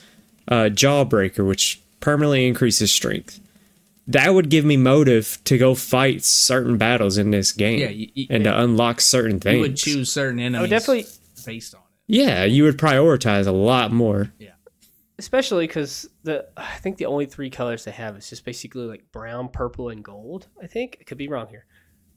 [0.48, 3.40] uh jawbreaker which permanently increases strength
[4.06, 8.08] that would give me motive to go fight certain battles in this game Yeah, you-
[8.14, 11.06] you- and to unlock certain things You would choose certain enemies Oh, definitely-
[11.46, 11.84] based on it.
[12.10, 14.54] Yeah you would prioritize a lot more Yeah,
[15.18, 19.10] especially because the I think the only three colors they have is just basically like
[19.12, 20.48] brown, purple, and gold.
[20.62, 21.66] I think I could be wrong here,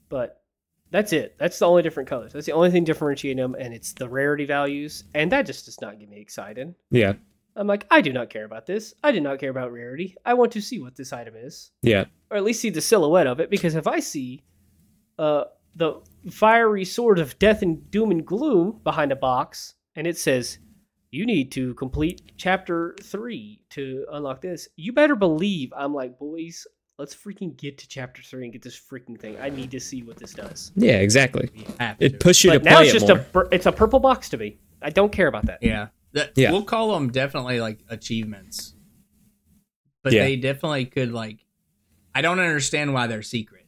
[0.08, 0.42] but
[0.90, 1.36] that's it.
[1.38, 2.32] That's the only different colors.
[2.32, 5.80] That's the only thing differentiating them, and it's the rarity values, and that just does
[5.80, 6.74] not get me excited.
[6.90, 7.14] yeah
[7.56, 8.94] I'm like, I do not care about this.
[9.04, 10.16] I do not care about rarity.
[10.24, 13.28] I want to see what this item is, yeah or at least see the silhouette
[13.28, 13.48] of it.
[13.48, 14.42] Because if I see
[15.18, 15.44] uh,
[15.76, 20.58] the fiery sword of death and doom and gloom behind a box, and it says
[21.10, 24.68] you need to complete chapter three to unlock this.
[24.76, 26.66] You better believe I'm like, boys,
[26.98, 29.36] let's freaking get to chapter three and get this freaking thing.
[29.40, 30.72] I need to see what this does.
[30.76, 32.18] yeah exactly You have it to.
[32.18, 33.44] pushes you But to now play it's it just more.
[33.44, 34.58] a it's a purple box to me.
[34.82, 35.58] I don't care about that.
[35.62, 35.88] Yeah.
[36.12, 36.50] That, Yeah.
[36.52, 38.74] We'll call them definitely like achievements.
[40.02, 40.24] But Yeah.
[40.24, 41.38] they definitely could like
[42.14, 43.66] I don't understand why they're secret.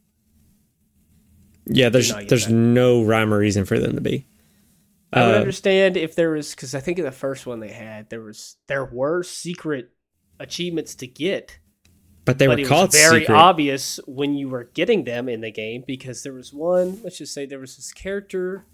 [1.65, 2.53] yeah there's there's that.
[2.53, 4.25] no rhyme or reason for them to be
[5.13, 7.71] I would Uh, understand if there was because I think in the first one they
[7.71, 9.91] had there was there were secret
[10.39, 11.59] achievements to get,
[12.25, 15.29] but they but were it called was very secret obvious when you were getting them
[15.29, 17.01] in the game because there was one.
[17.03, 18.65] Let's just say there was this character.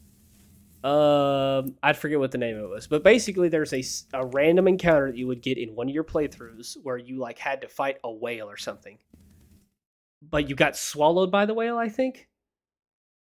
[0.84, 4.68] Um, I'd forget what the name of it was, but basically there's a, a random
[4.68, 7.70] encounter that you would get in one of your playthroughs where you like had to
[7.70, 8.98] fight a whale or something,
[10.22, 12.28] but you got swallowed by the whale, I think.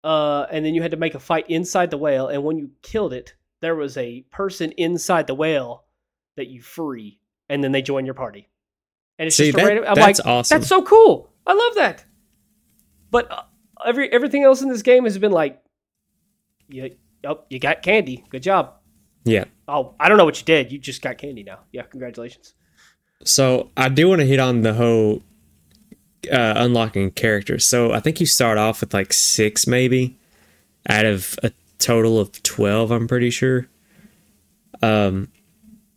[0.04, 2.70] Uh, and then you had to make a fight inside the whale, and when you
[2.82, 5.84] killed it, there was a person inside the whale
[6.36, 8.50] that you free, and then they join your party.
[9.18, 9.84] And it's See, just a that- random.
[9.88, 10.58] I'm that's like, awesome.
[10.58, 11.32] That's so cool.
[11.46, 12.04] I love that.
[13.10, 13.42] But uh,
[13.86, 15.62] every everything else in this game has been like,
[16.68, 16.88] yeah,
[17.26, 18.24] oh, you got candy.
[18.28, 18.74] Good job.
[19.24, 20.70] yeah Oh, I don't know what you did.
[20.70, 21.60] You just got candy now.
[21.72, 22.52] Yeah, congratulations.
[23.24, 25.22] So I do want to hit on the whole
[26.30, 27.64] uh, unlocking characters.
[27.64, 30.16] So I think you start off with like six, maybe,
[30.88, 32.90] out of a total of twelve.
[32.90, 33.68] I'm pretty sure.
[34.82, 35.28] Um,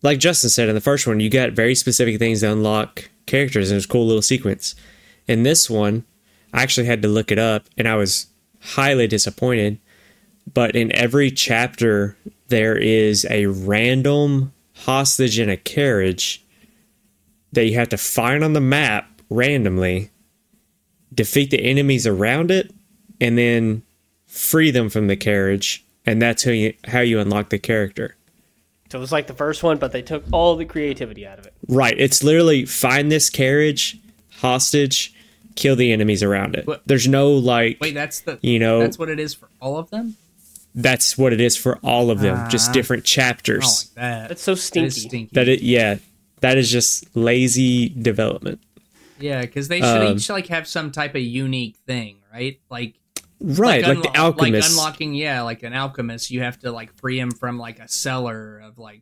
[0.02, 3.70] like Justin said in the first one, you got very specific things to unlock characters,
[3.70, 4.76] and it was a cool little sequence.
[5.28, 6.06] In this one,
[6.54, 8.28] I actually had to look it up, and I was
[8.62, 9.80] highly disappointed.
[10.54, 12.16] But in every chapter,
[12.48, 16.46] there is a random hostage in a carriage
[17.52, 20.12] that you have to find on the map randomly,
[21.14, 22.74] defeat the enemies around it,
[23.22, 23.84] and then
[24.28, 28.16] free them from the carriage, and that's how you how you unlock the character.
[28.92, 31.46] So it was like the first one, but they took all the creativity out of
[31.46, 31.54] it.
[31.68, 31.96] Right.
[32.00, 34.00] It's literally find this carriage,
[34.38, 35.14] hostage,
[35.56, 36.66] kill the enemies around it.
[36.66, 39.78] What- There's no like Wait, that's the you know that's what it is for all
[39.78, 40.16] of them?
[40.76, 42.74] that's what it is for all of them, just Ah.
[42.74, 43.64] different I don't chapters.
[43.66, 44.28] like that.
[44.30, 44.88] That's so That stinky.
[44.88, 45.30] is stinky.
[45.34, 45.98] That it yeah,
[46.42, 48.62] that is just lazy development.
[49.20, 52.60] Yeah, because they should Um, each like have some type of unique thing, right?
[52.70, 52.96] Like
[53.40, 54.70] right, like, unlo- the alchemist.
[54.70, 57.88] like unlocking, yeah, like an alchemist, you have to like free him from like a
[57.88, 59.02] cellar of like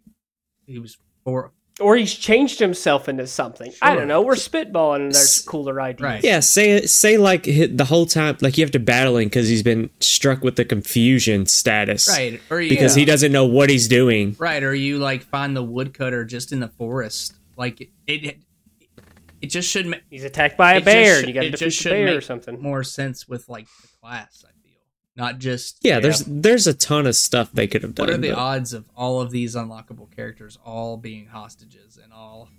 [0.65, 1.51] he was for
[1.81, 3.73] Or he's changed himself into something.
[3.81, 4.21] I don't know.
[4.21, 6.01] We're spitballing and there's cooler ideas.
[6.01, 6.23] Right.
[6.23, 9.63] yeah, say say like the whole time, like you have to battle him because he's
[9.63, 13.87] been struck with the confusion status, right, or you, Because he doesn't know what he's
[13.89, 14.35] doing.
[14.39, 17.89] right, or you like find the woodcutter just in the forest, like it.
[18.07, 18.37] it
[19.41, 21.19] it just should ma- He's attacked by a bear.
[21.19, 22.61] should- you got to it defeat the should bear or something.
[22.61, 24.43] more sense with like the class.
[24.47, 24.79] I feel
[25.15, 28.07] not just Yeah, there's there's a ton of stuff they could have done.
[28.07, 32.11] What are the but- odds of all of these unlockable characters all being hostages and
[32.13, 32.49] all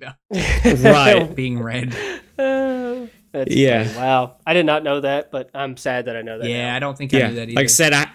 [0.30, 1.24] Right.
[1.34, 1.94] being red?
[2.38, 3.06] Uh,
[3.46, 3.84] Yeah.
[3.84, 3.96] funny.
[3.98, 4.36] Wow.
[4.46, 6.48] I did not know that, but I'm sad that I know that.
[6.48, 6.76] Yeah, now.
[6.76, 7.52] I don't think I knew that either.
[7.56, 8.08] like I said, I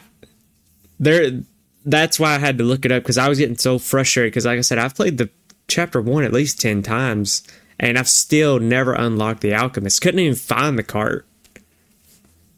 [0.99, 1.41] there.
[1.86, 4.32] That's why I had to look it up because I was getting so frustrated.
[4.32, 5.30] Because like I said, I've played the
[5.68, 7.43] chapter one at least ten times,
[7.80, 10.01] and I've still never unlocked the alchemist.
[10.01, 11.26] Couldn't even find the cart.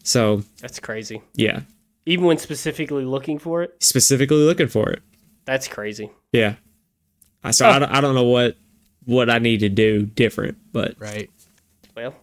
[0.04, 1.22] So That's crazy.
[1.34, 1.62] yeah,
[2.06, 5.02] Even when specifically looking for it, specifically looking for it.
[5.46, 6.12] that's crazy.
[6.32, 6.56] Yeah.
[7.44, 8.56] I so I, don't, I don't know what
[9.06, 11.30] what I need to do different, but right.
[11.96, 12.16] Well,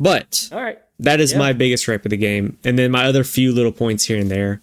[0.00, 0.78] but all right.
[1.00, 1.38] that is Yeah.
[1.38, 2.58] my biggest rip of the game.
[2.64, 4.60] And then my other few little points here and there.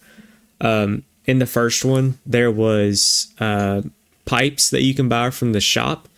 [0.60, 3.82] Um, in the first one, there was uh,
[4.26, 6.08] pipes that you can buy from the shop,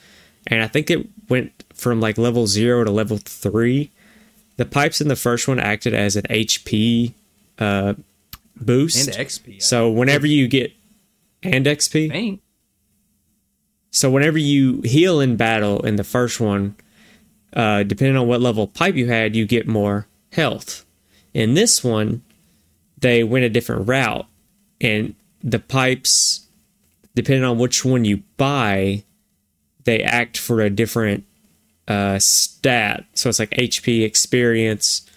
[0.48, 3.90] and I think it went from like level zero to level three.
[4.56, 7.12] The pipes in the first one acted as an HP
[7.58, 7.94] uh,
[8.56, 9.08] boost.
[9.08, 9.62] And XP.
[9.62, 10.72] So whenever you get
[11.42, 12.10] and XP,
[13.90, 16.74] so whenever you heal in battle in the first one,
[17.52, 20.84] uh, depending on what level pipe you had, you get more health.
[21.32, 22.22] In this one,
[22.98, 24.26] they went a different route,
[24.80, 26.46] and the pipes,
[27.14, 29.04] depending on which one you buy,
[29.88, 31.24] they act for a different
[31.88, 33.04] uh, stat.
[33.14, 35.08] So it's like HP, experience,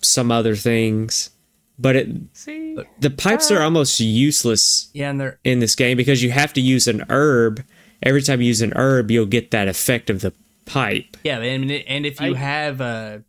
[0.00, 1.30] some other things.
[1.78, 6.22] But it See, the pipes are almost useless Yeah, and they're in this game because
[6.22, 7.64] you have to use an herb.
[8.02, 10.32] Every time you use an herb, you'll get that effect of the
[10.66, 11.16] pipe.
[11.24, 13.24] yeah, and and if you I- have a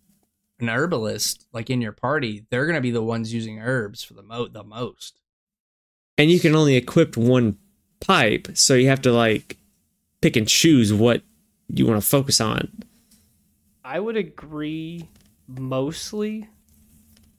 [0.59, 4.21] an herbalist like in your party, they're gonna be the ones using herbs for the
[4.23, 5.19] mo the most.
[6.17, 7.57] And you can only equip one
[7.99, 9.57] pipe, so you have to like
[10.25, 11.21] pick and choose what
[11.67, 12.67] you want to focus on.
[13.83, 15.07] I would agree
[15.47, 16.49] mostly.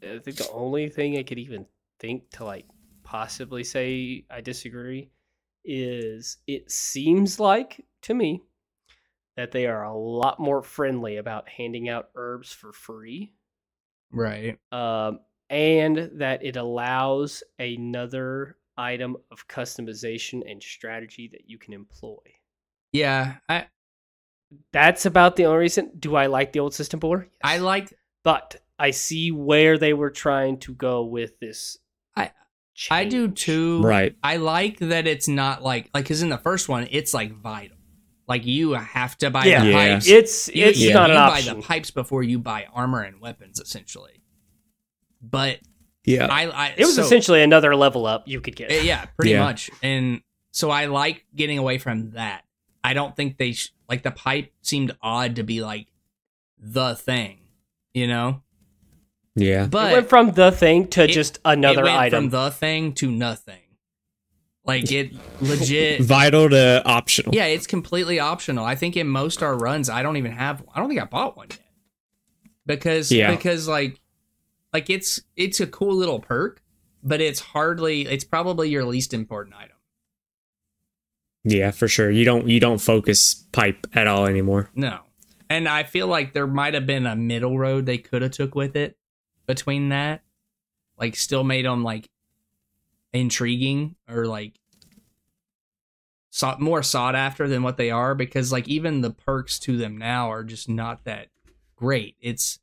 [0.01, 1.67] I think the only thing I could even
[1.99, 2.65] think to like
[3.03, 5.11] possibly say I disagree
[5.65, 8.45] is it seems like to me
[9.37, 13.33] that they are a lot more friendly about handing out herbs for free
[14.13, 14.61] Right.
[14.71, 15.19] um,
[15.51, 22.23] and that it allows another item of customization and strategy that you can employ.
[22.93, 23.67] Yeah, I
[24.73, 25.91] That's about the only reason.
[25.99, 27.29] Do I like the old system more?
[27.43, 27.93] I like
[28.25, 31.79] but I see where they were trying to go with this.
[32.17, 32.33] I-
[32.91, 33.83] I do too.
[33.83, 34.15] Right.
[34.23, 37.77] I like that it's not like like because in the first one it's like vital.
[38.29, 39.93] Like you have to buy Yeah, the Yeah.
[39.95, 40.09] pipes.
[40.09, 41.57] it's You- it's you, not you an buy option.
[41.61, 44.23] the pipes before you buy armor and weapons, essentially.
[45.23, 45.61] But
[46.05, 46.27] Yeah.
[46.27, 48.71] I, I It was so- essentially another level up you could get.
[48.71, 49.45] Uh, yeah, pretty Yeah.
[49.45, 49.71] much.
[49.83, 52.43] And so I like getting away from that.
[52.87, 55.89] I don't think they sh- like the pipe seemed odd to be like
[56.59, 57.39] the thing,
[57.95, 58.43] you know.
[59.35, 59.65] yeah.
[59.65, 62.25] it But went from the thing to it- just another it went item.
[62.25, 63.61] from the thing to nothing.
[64.65, 66.01] Like it legit.
[66.17, 67.35] Vital to optional.
[67.35, 68.65] yeah, it's completely optional.
[68.65, 70.65] I think in most our runs, I don't even have.
[70.75, 71.61] I don't think I bought one yet
[72.67, 73.31] because Yeah.
[73.31, 74.01] because like
[74.73, 76.63] like it's it's a cool little perk,
[77.05, 78.03] but it's hardly.
[78.07, 79.76] It's probably your least important item.
[81.49, 82.11] Yeah, for sure.
[82.11, 84.69] You don't you don't focus pipe at all anymore.
[84.75, 84.99] No.
[85.49, 88.57] And I feel like there might have been a middle road they could have took
[88.57, 88.99] with it
[89.47, 90.23] between that.
[90.99, 92.09] Like still made them like
[93.13, 94.59] intriguing or like
[96.31, 99.97] sought, more sought after than what they are because like even the perks to them
[99.97, 101.29] now are just not that
[101.77, 102.17] great.
[102.21, 102.59] It's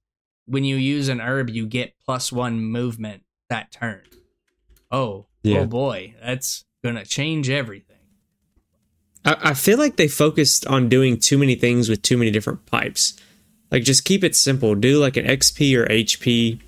[0.46, 4.02] when you use an herb you get plus 1 movement that turn.
[4.92, 5.60] Oh, oh Yeah.
[5.60, 7.96] oh boy, that's going to change everything.
[9.26, 12.66] I, I feel like they focused on doing too many things with too many different
[12.66, 13.14] pipes.
[13.72, 14.76] Like just keep it simple.
[14.76, 16.60] Do like an XP or HP,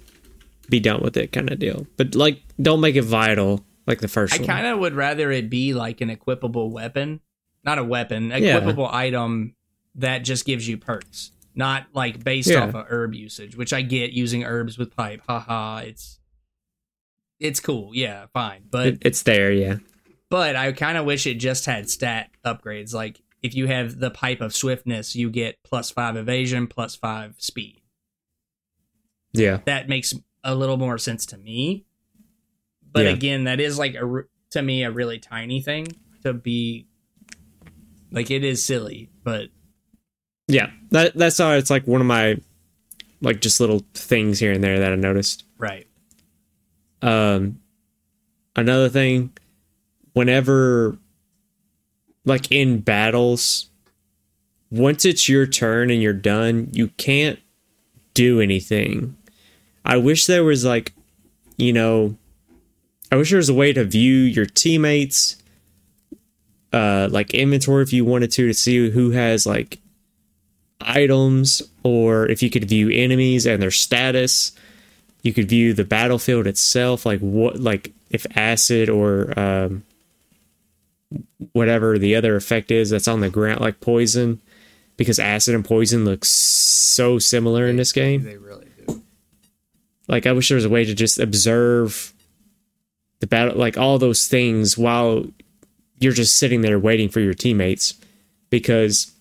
[0.70, 1.86] be done with it kind of deal.
[1.98, 4.48] But like don't make it vital like the first I one.
[4.48, 7.20] kind of would rather it be like an equipable weapon,
[7.64, 8.60] not a weapon, Yeah.
[8.60, 9.56] equipable item
[9.96, 12.64] that just gives you perks, not like based Yeah.
[12.64, 15.22] off of herb usage, which I get using herbs with pipe.
[15.28, 16.20] Haha, it's
[17.40, 19.78] it's cool, yeah, fine, but It- it's there, yeah.
[20.30, 22.94] but I kind of wish it just had stat upgrades.
[22.94, 27.36] Like if you have the pipe of swiftness, you get plus five evasion, plus five
[27.38, 27.82] speed.
[29.34, 29.60] Yeah.
[29.66, 31.86] That makes a little more sense to me.
[32.92, 33.12] But Yeah.
[33.12, 35.88] again, that is like a to me a really tiny thing
[36.24, 36.88] to be
[38.12, 39.50] like it is silly, but
[40.48, 41.52] Yeah, that that's all.
[41.54, 42.38] It's like one of my
[43.22, 45.44] like just little things here and there that I noticed.
[45.58, 45.88] right.
[47.02, 47.60] Um,
[48.56, 49.32] another thing,
[50.14, 50.98] whenever
[52.26, 53.70] like in battles,
[54.72, 57.40] once it's your turn and you're done, you can't
[58.14, 59.16] do anything.
[59.84, 60.94] I wish there was like,
[61.58, 62.16] you know,
[63.12, 65.38] I wish there was a way to view your teammates,
[66.74, 69.80] uh, like inventory if you wanted to to see who has like
[70.82, 74.52] items, or if you could view enemies and their status
[75.26, 79.84] you could view the battlefield itself like what like if acid or um
[81.54, 84.42] whatever the other effect is that's on the ground like poison
[84.98, 88.24] because acid and poison look so similar in this game.
[88.24, 89.02] They really do.
[90.08, 92.14] like i wish there was a way to just observe
[93.20, 95.26] the battle like all those things while
[96.00, 97.94] you're just sitting there waiting for your teammates
[98.50, 99.14] because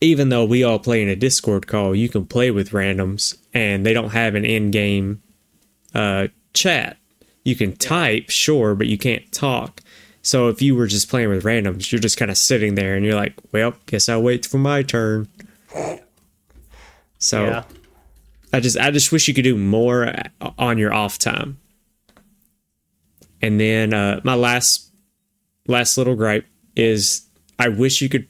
[0.00, 3.86] even though we all play in a discord call you can play with randoms and
[3.86, 5.22] they don't have an in-game
[5.94, 6.98] uh, chat.
[7.44, 9.80] You can type sure but you can't talk
[10.26, 13.04] so if you were just playing with randoms you're just kind of sitting there and
[13.04, 15.28] you're like well guess i'll wait for my turn
[17.18, 17.64] so yeah.
[18.52, 20.12] I just I just wish you could do more
[20.58, 21.58] on your off time.
[23.42, 24.90] And then uh, my last
[25.66, 27.26] last little gripe is
[27.58, 28.28] I wish you could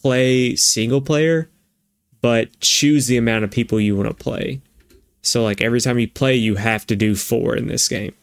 [0.00, 1.50] play single player,
[2.20, 4.60] but choose the amount of people you want to play.
[5.22, 8.14] So like every time you play, you have to do four in this game.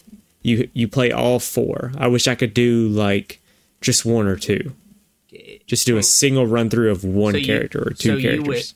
[0.41, 1.91] You you play all four.
[1.97, 3.41] I wish I could do like
[3.81, 4.73] just one or two.
[5.67, 8.21] Just do a single run through of one So you- character or so two you
[8.21, 8.47] characters.
[8.47, 8.73] would-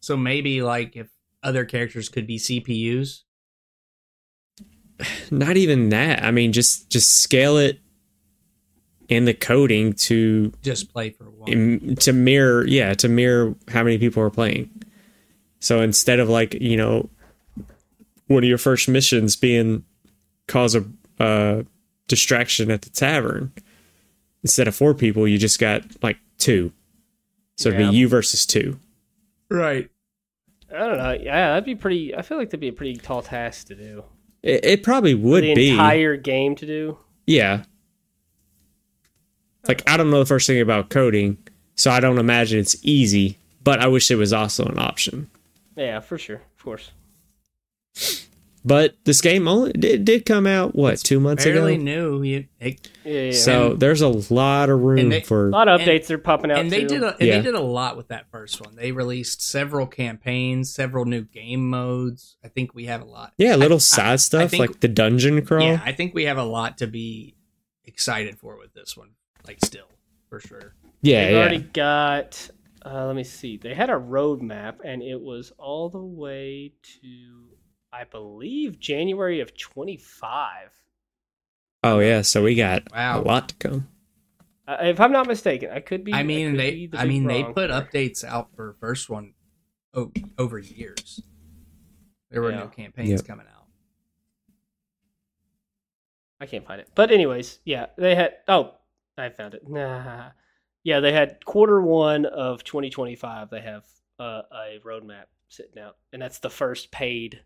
[0.00, 1.08] So maybe like if
[1.42, 3.22] other characters could be CPUs.
[5.30, 7.78] not even that i mean just just scale it
[9.08, 11.96] in the coding to Just play for one.
[11.96, 14.70] to mirror yeah to mirror how many people are playing
[15.60, 17.08] so instead of like you know
[18.26, 19.84] one of your first missions being
[20.48, 20.84] cause a
[21.18, 21.62] uh,
[22.08, 23.52] distraction at the tavern
[24.42, 26.72] instead of four people you just got like two
[27.56, 28.78] so it'd be you versus two
[29.48, 29.90] right.
[30.74, 31.12] I don't know.
[31.12, 32.14] Yeah, that'd be pretty.
[32.14, 34.04] I feel like that'd be a pretty tall task to do.
[34.42, 36.98] it, it probably would the be entire game to do.
[37.26, 37.62] Yeah.
[39.68, 41.38] Like I don't know the first thing about coding,
[41.76, 45.30] so I don't imagine it's easy, but I wish it was also an option.
[45.76, 46.42] Yeah, for sure.
[46.58, 46.90] Of course.
[48.66, 51.84] But this game only it did come out what, 2 months Fairly ago.
[51.84, 52.22] new.
[52.22, 53.30] You, it, Yeah, yeah.
[53.32, 56.50] So there's a lot of room they- for a lot of and- updates are popping
[56.50, 56.88] out and they too.
[56.88, 57.36] did a, and Yeah.
[57.36, 58.74] they did a lot with that first one.
[58.74, 62.36] They released several campaigns, several new game modes.
[62.44, 63.34] I think we have a lot.
[63.38, 65.62] Yeah, little I- side I stuff think- like the dungeon crawl.
[65.64, 67.36] Yeah, I think we have a lot to be
[67.84, 69.10] excited for with this one.
[69.46, 69.86] Like still,
[70.28, 70.74] for sure.
[71.02, 71.38] yeah, They've yeah.
[71.38, 72.50] already got.
[72.84, 73.56] Uh, let me see.
[73.56, 77.45] They had a roadmap, and it was all the way to,
[77.96, 80.70] I believe, January of twenty five.
[81.82, 83.20] Oh yeah, so we got Wow.
[83.20, 83.88] a lot to come.
[84.68, 86.12] Uh, if I'm not mistaken, I could be.
[86.12, 86.86] I mean, could they.
[86.86, 87.80] the I mean, they put here.
[87.80, 89.34] updates out for first one
[89.94, 91.22] o- over years.
[92.30, 92.64] There were Yeah.
[92.64, 93.24] new campaigns Yep.
[93.26, 93.66] coming out.
[96.40, 96.88] I can't find it.
[96.94, 98.34] But anyways, yeah, they had.
[98.48, 98.74] Oh,
[99.16, 99.68] I found it.
[99.68, 100.30] Nah.
[100.84, 103.50] Yeah, they had quarter one of 2025.
[103.50, 103.84] They have
[104.18, 107.40] uh, a roadmap sitting out, and that's the first paid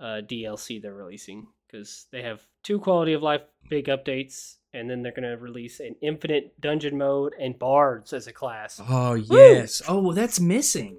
[0.00, 5.02] uh, DLC they're releasing because they have two quality of life big updates, and then
[5.02, 8.80] they're going to release an infinite dungeon mode and bards as a class.
[8.88, 9.82] Oh yes.
[9.88, 10.98] Oh, well, that's missing.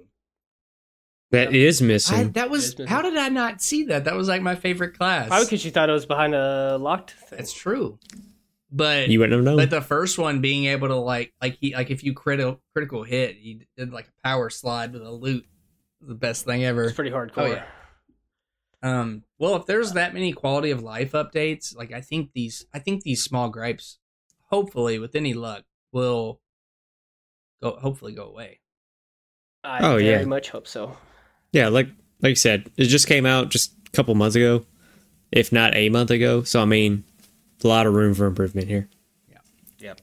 [1.30, 2.32] That is I, missing.
[2.32, 2.70] that was.
[2.70, 2.90] It's missing.
[2.90, 4.04] How did I not see that?
[4.04, 5.28] That was like my favorite class.
[5.28, 7.38] Probably because you thought it was behind a locked thing.
[7.38, 7.98] That's true.
[8.70, 9.56] But you wouldn't have known.
[9.56, 13.02] But the first one being able to like like he like if you critical critical
[13.02, 15.46] hit, he did like a power slide with a lute.
[16.00, 16.84] The best thing ever.
[16.84, 17.32] It's pretty hardcore.
[17.38, 17.64] Oh, yeah.
[18.82, 22.78] Um well if there's that many quality of life updates, like I think these I
[22.78, 23.98] think these small gripes
[24.50, 26.40] hopefully with any luck will
[27.62, 28.60] go hopefully go away.
[29.64, 30.24] I Oh, very yeah.
[30.24, 30.96] much hope so.
[31.52, 31.88] yeah, like
[32.22, 34.64] like you said, it just came out just a couple months ago,
[35.32, 36.42] if not a month ago.
[36.44, 37.04] So I mean,
[37.64, 38.88] a lot of room for improvement here.
[39.28, 39.38] Yeah.
[39.78, 40.00] Yep.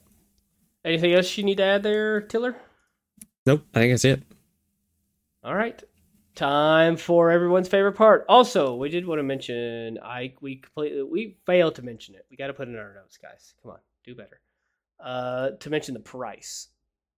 [0.83, 2.55] Anything else you need to add there, Tyler?
[3.45, 4.21] Nope, I think that's it.
[5.43, 5.81] All right.
[6.35, 8.25] Time for everyone's favorite part.
[8.27, 12.25] Also, we did want to mention I we completely we failed to mention it.
[12.29, 13.53] We got to put it in our notes, guys.
[13.61, 14.41] Come on, do better.
[14.99, 16.67] Uh, to mention the price.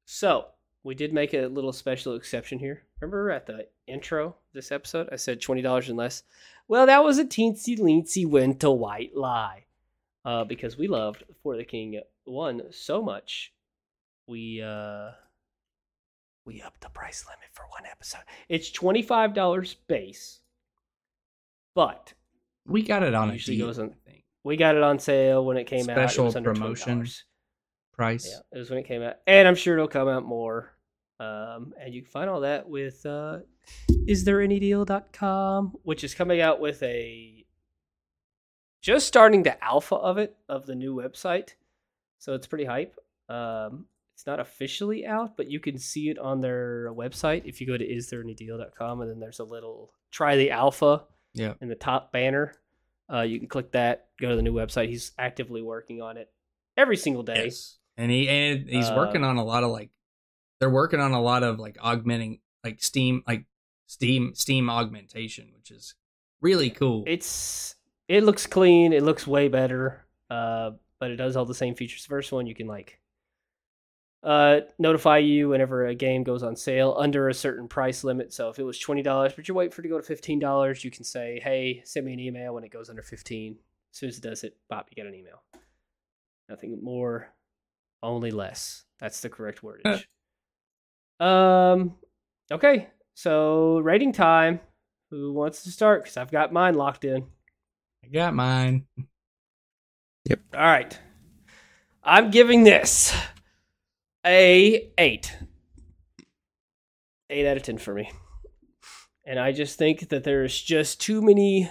[0.05, 0.45] So
[0.83, 2.83] we did make a little special exception here.
[3.01, 6.21] Remember at the intro this episode, I said twenty dollars and less.
[6.67, 9.65] Well, that was a teensy leensy winter white lie,
[10.25, 13.51] uh, because we loved For the King one so much,
[14.27, 15.11] we uh,
[16.47, 18.21] we upped the price limit for one episode.
[18.49, 20.39] It's twenty five dollars base,
[21.75, 22.13] but
[22.65, 23.93] We got it on a Usually deal, goes on-
[24.43, 25.95] we got it on sale when it came out.
[25.97, 27.01] Special was under promotion.
[27.03, 27.23] $20.
[27.93, 28.27] price.
[28.31, 30.73] Yeah, it was when it came out, and I'm sure it'll come out more.
[31.19, 33.39] Um, and you can find all that with uh,
[34.07, 37.43] is there any deal.com, which is coming out with a
[38.81, 41.55] just starting the alpha of it of the new website,
[42.19, 42.95] so it's pretty hype.
[43.27, 43.87] Um,
[44.17, 47.77] it's not officially out, but you can see it on their website if you go
[47.77, 51.03] to is there any deal.com, and then there's a little try the alpha
[51.35, 51.53] Yeah.
[51.61, 52.55] in the top banner.
[53.13, 54.89] Uh, you can click that, go to the new website.
[54.89, 56.31] He's actively working on it
[56.75, 57.43] every single day.
[57.45, 57.77] Yes.
[57.95, 59.91] And he and he's Uh, working on a lot of like
[60.59, 63.45] they're working on a lot of like augmenting like Steam like
[63.85, 65.93] Steam Steam augmentation, which is
[66.41, 67.03] really cool.
[67.05, 67.75] It's
[68.07, 68.93] it looks clean.
[68.93, 70.07] It looks way better.
[70.27, 72.01] Uh, but it does all the same features.
[72.03, 72.99] The first one you can like
[74.23, 78.33] uh notify you whenever a game goes on sale under a certain price limit.
[78.33, 80.39] So if it was twenty dollars, but you're waiting for it to go to fifteen
[80.39, 83.57] dollars, you can say, "Hey, send me an email when it goes under fifteen.
[83.93, 85.41] As soon as it does it, bop, you get an email.
[86.49, 87.29] Nothing more,
[88.03, 88.83] only less.
[88.99, 90.05] That's the correct wordage.
[91.19, 91.95] um,
[92.51, 92.87] okay.
[93.15, 94.59] So rating time.
[95.09, 96.03] Who wants to start?
[96.03, 97.25] Because I've got mine locked in.
[98.03, 98.87] I got mine.
[100.29, 100.39] Yep.
[100.53, 100.99] All right.
[102.03, 103.15] I'm giving this
[104.27, 105.37] a 8.
[107.29, 108.11] 8 out of 10 for me.
[109.25, 111.69] And I just think that there's just too many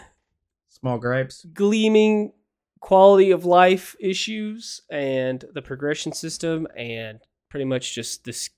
[0.69, 1.47] Small gripes.
[1.53, 2.33] gleaming
[2.81, 8.51] quality of life issues and the progression system and pretty much just this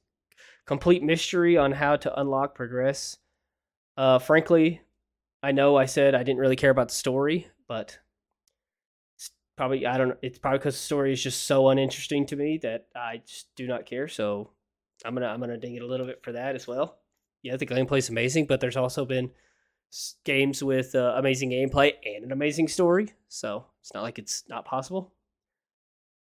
[0.66, 3.18] complete mystery on how to unlock progress.
[3.96, 4.82] Uh, frankly,
[5.42, 7.98] I know I said I didn't really care about the story, but
[9.58, 10.16] probably I don't know.
[10.22, 13.66] It's probably because the story is just so uninteresting to me that I just do
[13.66, 14.08] not care.
[14.08, 14.52] So
[15.04, 17.00] I'm gonna I'm gonna ding it a little bit for that as well.
[17.42, 19.30] Yeah, the gameplay is amazing, but there's also been
[20.24, 23.08] games with uh, amazing gameplay and an amazing story.
[23.28, 25.12] So it's not like it's not possible.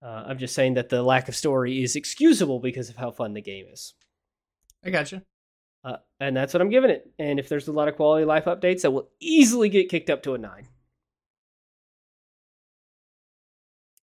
[0.02, 3.34] Uh, I'm just saying that the lack of story is excusable because of how fun
[3.34, 3.92] the game is.
[4.84, 5.20] I got you.
[5.84, 7.10] Uh, and that's what I'm giving it.
[7.18, 10.08] And if there's a lot of quality of life updates, that will easily get kicked
[10.08, 10.68] up to a nine.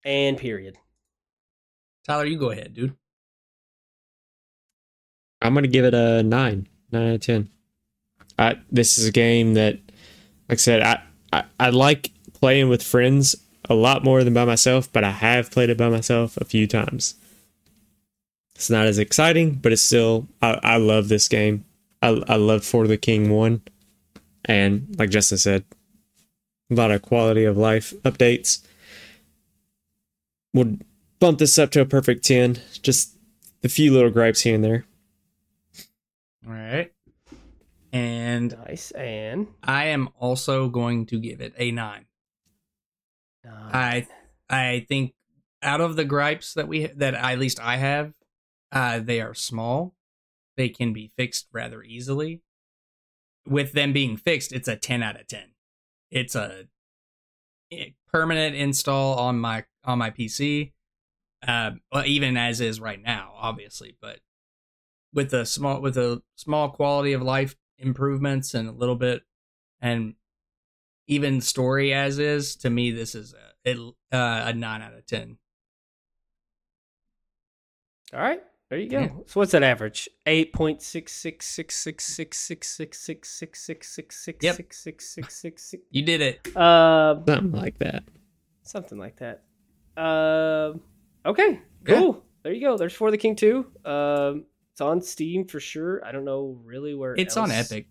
[0.07, 0.79] And period.
[2.07, 2.95] Tyler, you go ahead, dude.
[5.43, 7.51] I'm gonna give it a nine, nine out of ten.
[8.39, 9.81] I this is a game that,
[10.49, 11.03] like I said, I,
[11.33, 13.35] I I like playing with friends
[13.69, 16.69] a lot more than by myself, but I have played it by myself a few
[16.69, 17.17] times.
[18.55, 21.65] It's not as exciting, but it's still I, I love this game.
[22.01, 23.63] I I love For the King one,
[24.45, 25.65] and like Justin said,
[26.71, 28.63] a lot of quality of life updates.
[30.57, 30.85] Would
[31.21, 32.59] bump this up to a perfect ten.
[32.81, 33.19] Just
[33.63, 34.87] a few little gripes here and there.
[36.47, 36.93] All right.
[37.93, 38.91] And Nice.
[38.93, 42.07] And I am also going to give it a nine.
[43.45, 43.71] nine.
[43.73, 44.07] I
[44.49, 45.15] I think
[45.63, 48.15] out of the gripes that we that at least I have,
[48.73, 49.95] uh, they are small.
[50.57, 52.41] They can be fixed rather easily.
[53.47, 55.55] With them being fixed, it's a ten out of ten.
[56.11, 56.67] It's a
[58.11, 60.72] permanent install on my on my PC.
[61.47, 64.20] Uh, well, even as is right now, obviously, but
[65.14, 69.22] with a small with a small quality of life improvements and a little bit
[69.80, 70.14] and
[71.07, 73.78] even story as is to me this is a it,
[74.12, 75.37] uh, a 9 out of 10
[78.14, 78.43] all right.
[78.70, 79.01] There you go.
[79.01, 79.09] Yeah.
[79.26, 80.09] So what's that average?
[80.26, 84.76] Eight point six six six six six six six six six six six six six
[84.76, 85.82] six six six six.
[85.91, 88.05] you did it Um, Something like that.
[88.62, 89.43] something like that.
[89.97, 90.80] Um,
[91.24, 91.94] okay, Yeah.
[92.01, 92.22] cool.
[92.42, 92.76] There you go.
[92.76, 93.66] There's For the King 2.
[93.84, 96.05] Um, it's on Steam for sure.
[96.05, 97.86] I don't know really where it's on epic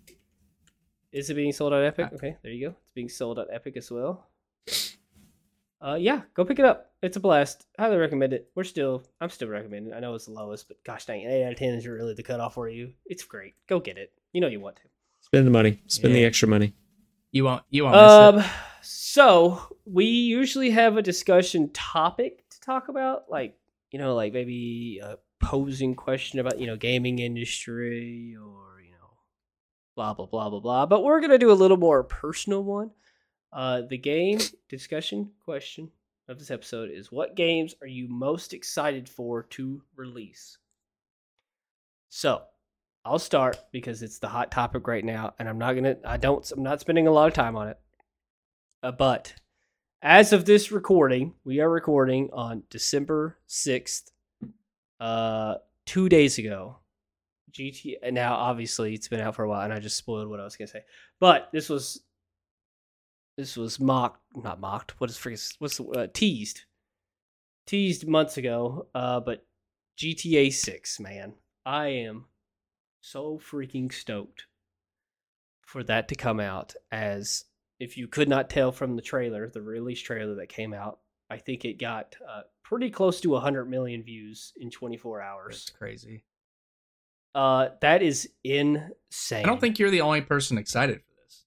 [1.12, 2.08] Is it being sold on Epic?
[2.12, 2.76] Uh, Okay, there you go.
[2.76, 4.28] It's being sold on Epic as well.
[5.82, 6.92] Uh, yeah, go pick it up.
[7.02, 7.66] It's a blast.
[7.78, 8.50] Highly recommend it.
[8.56, 9.94] We're still, I'm still recommending.
[9.94, 12.14] I know it's the lowest, but gosh dang, it, eight out of ten is really
[12.14, 12.94] the cutoff for you.
[13.06, 13.54] It's great.
[13.68, 14.12] Go get it.
[14.34, 14.82] You know you want to.
[15.22, 15.82] Spend the money.
[15.88, 16.74] Spend the extra money.
[17.32, 18.46] you won't you won't miss Um, it
[18.86, 23.58] so we usually have a discussion topic to talk about, like
[23.92, 29.18] you know, like maybe a posing question about you know gaming industry or you know,
[29.96, 30.86] blah blah blah blah blah.
[30.86, 32.92] But we're gonna do a little more personal one.
[33.52, 35.90] Uh, the game discussion question
[36.28, 40.58] of this episode is: What games are you most excited for to release?
[42.10, 42.44] So
[43.04, 45.98] I'll start because it's the hot topic right now, and I'm not gonna.
[46.06, 46.50] I don't.
[46.52, 47.80] I'm not spending a lot of time on it.
[48.86, 49.34] Uh, but
[50.04, 54.12] as of this recording, we are recording on December sixth,
[55.00, 55.56] uh,
[55.88, 56.78] two days ago.
[57.52, 60.44] GTA, Now, obviously, it's been out for a while, and I just spoiled what I
[60.44, 60.84] was gonna say.
[61.20, 62.04] But this was
[63.38, 65.02] this was mocked, not mocked.
[65.02, 66.66] What is freaking what's the uh, teased?
[67.66, 68.86] Teased months ago.
[68.94, 69.48] Uh, but
[69.98, 71.34] GTA Six, man,
[71.66, 72.26] I am
[73.02, 74.46] so freaking stoked
[75.66, 76.76] for that to come out.
[76.92, 77.46] As
[77.80, 81.00] if you could not tell from the trailer, the release trailer that came out,
[81.30, 85.72] I think it got uh, pretty close to 100 million views in 24 That's hours.
[85.78, 86.24] crazy.
[87.34, 89.44] Uh, that is insane.
[89.44, 91.44] I don't think you're the only person excited for this.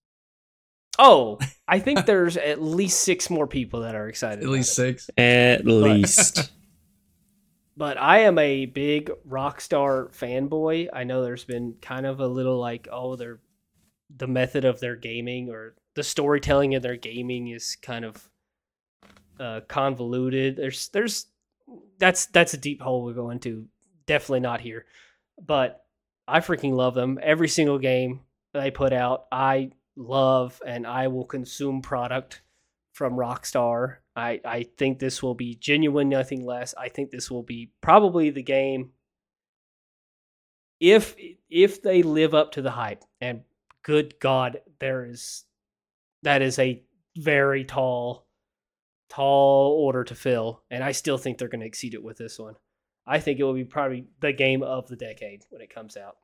[0.99, 4.41] Oh, I think there's at least six more people that are excited.
[4.41, 4.75] At about least it.
[4.75, 5.11] six.
[5.17, 6.53] At least.
[7.77, 10.89] But I am a big Rockstar fanboy.
[10.93, 13.39] I know there's been kind of a little like, oh, they're
[14.15, 18.31] the method of their gaming or the storytelling of their gaming is kind of
[19.41, 20.55] uh, convoluted.
[20.55, 21.27] There's there's
[21.99, 23.67] that's that's a deep hole we go into.
[24.07, 24.87] Definitely not here.
[25.45, 25.85] But
[26.29, 27.19] I freaking love them.
[27.21, 28.21] Every single game
[28.55, 32.43] they put out, I love and I will consume product
[32.93, 33.97] from Rockstar.
[34.15, 36.77] I, I think this will be genuine, nothing less.
[36.79, 38.93] I think this will be probably the game
[40.79, 41.17] if
[41.51, 43.03] if they live up to the hype.
[43.21, 43.43] And
[43.83, 45.45] good God, there is
[46.23, 46.83] that is a
[47.17, 48.27] very tall,
[49.09, 50.63] tall order to fill.
[50.71, 52.55] And I still think they're going to exceed it with this one.
[53.07, 56.17] I think it will be probably the game of the decade when it comes out.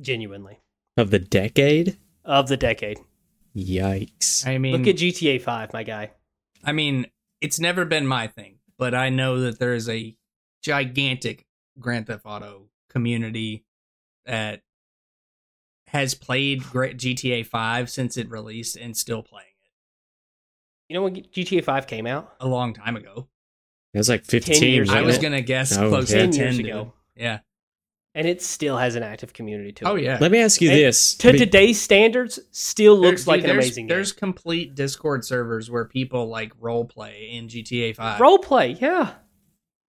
[0.00, 0.58] Genuinely.
[0.96, 1.96] of the decade?
[2.24, 2.98] Of the decade.
[3.56, 4.46] Yikes.
[4.46, 6.10] I mean, Look at GTA 5, my guy.
[6.64, 7.06] I mean,
[7.40, 10.16] it's never been my thing, but I know that there is a
[10.62, 11.46] gigantic
[11.78, 13.64] Grand Theft Auto community
[14.26, 14.62] that
[15.94, 19.70] has played Gra- GTA 5 since it released and still playing it
[20.88, 22.34] You know when GTA 5 came out?
[22.40, 23.28] a long time ago.
[23.94, 25.00] It was like 15 years I ago.
[25.06, 26.18] was wasn't going to guess Oh, close yeah.
[26.18, 26.92] to 10 10 years ago.
[27.16, 27.38] Yeah.
[28.16, 29.88] And it still has an active community to it.
[29.88, 30.18] Oh, yeah.
[30.20, 31.14] Let me ask you And this.
[31.16, 34.18] To Be- today's standards, still looks There's- like dude, an there's, amazing There's game.
[34.18, 38.20] complete Discord servers where people like role play in GTA 5.
[38.20, 39.14] Role play, yeah.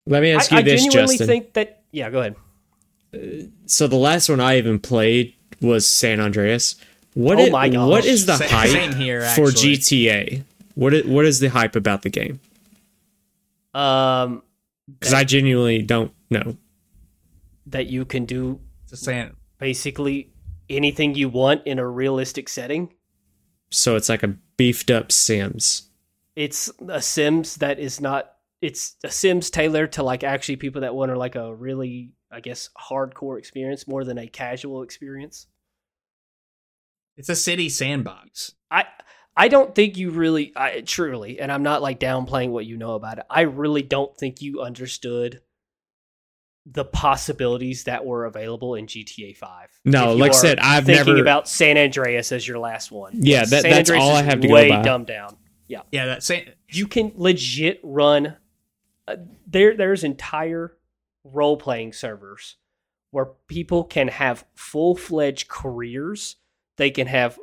[0.07, 1.27] Let me ask I, you I this, genuinely Justin.
[1.27, 1.83] think that.
[1.91, 2.37] Yeah, go ahead.
[3.15, 6.77] Uh, so the last one I even played was San Andreas.
[7.15, 7.89] What Oh i- my gosh.
[7.89, 9.47] what is the Sa- hype same here, for.
[9.51, 10.43] GTA?
[10.75, 11.07] What?
[11.07, 12.41] What is the hype about the game?
[13.75, 14.43] Um,
[14.99, 16.57] Because I genuinely don't know.
[17.67, 19.35] that you can do Just saying.
[19.59, 20.31] basically
[20.71, 22.93] anything you want in a realistic setting.
[23.71, 25.89] So it's like a beefed up Sims.
[26.37, 28.33] It's a Sims that is not.
[28.63, 32.41] It's a Sims tailored to like actually people that want to like a really, I
[32.41, 35.47] guess, hardcore experience more than a casual experience.
[37.17, 38.55] It's a city sandbox.
[38.71, 38.85] I
[39.37, 42.95] I don't think you really I truly and I'm not like downplaying what you know
[42.95, 43.27] about it.
[43.31, 45.41] I really don't think you understood
[46.69, 49.69] the possibilities that were available in GTA 5.
[49.85, 53.13] No, like I said, I've thinking never- about San Andreas as your last one.
[53.15, 54.83] Yeah, that- San that's all I have to go way by.
[54.83, 55.37] dumbed down.
[55.69, 55.83] Yeah.
[55.93, 56.49] Yeah, that same.
[56.69, 58.37] You can legit run
[59.09, 59.17] uh,
[59.47, 60.76] there there's entire
[61.33, 62.57] role playing servers
[63.11, 66.37] where people can have full-fledged careers.
[66.77, 67.39] They can have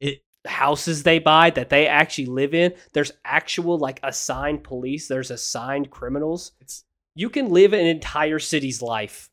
[0.00, 2.74] It, houses they buy that they actually live in.
[2.92, 5.08] There's actual like assigned police.
[5.08, 6.52] There's assigned criminals.
[6.60, 6.84] it's
[7.14, 9.30] You can live an entire city's life.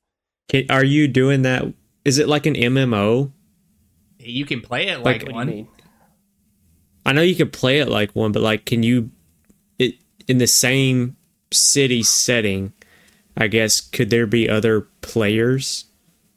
[0.50, 1.64] Can, are you doing that?
[2.04, 3.32] Is it like an MMO?
[4.20, 5.48] you can play it Like- like, What one.
[5.48, 5.68] do you mean?
[7.06, 9.12] I know you could play it like one, but like, can you,
[9.78, 9.96] it
[10.28, 11.18] in the same
[11.52, 12.74] city setting?
[13.38, 15.86] I guess could there be other players?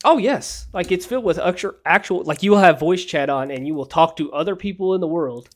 [0.04, 3.50] Oh yes, like it's filled with actual, actual like you will have voice chat on,
[3.50, 5.48] and you will talk to other people in the world,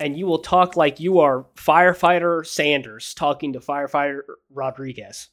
[0.00, 4.20] and you will talk like you are firefighter Sanders talking to firefighter
[4.52, 5.28] Rodriguez,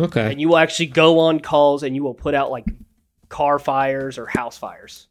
[0.00, 2.64] Okay, and you will actually go on calls, and you will put out like
[3.28, 5.08] car fires or house fires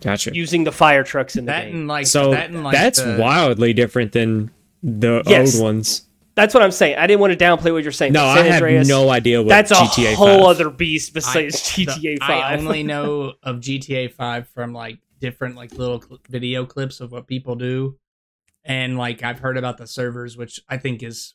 [0.00, 0.34] gotcha.
[0.34, 1.74] using the fire trucks in the That game.
[1.76, 4.50] and like so that and like that's the- wildly different than
[4.82, 5.54] the Yes.
[5.56, 6.02] old ones.
[6.34, 6.96] That's what I'm saying.
[6.96, 8.14] I didn't want to downplay what you're saying.
[8.14, 10.46] No, but I have Andreas, no idea what That's a GTA whole 5.
[10.46, 12.30] other beast besides I- GTA the- Five.
[12.30, 17.12] I only know of GTA Five from like different like little cl- video clips of
[17.12, 17.98] what people do,
[18.64, 21.34] and like I've heard about the servers, which I think is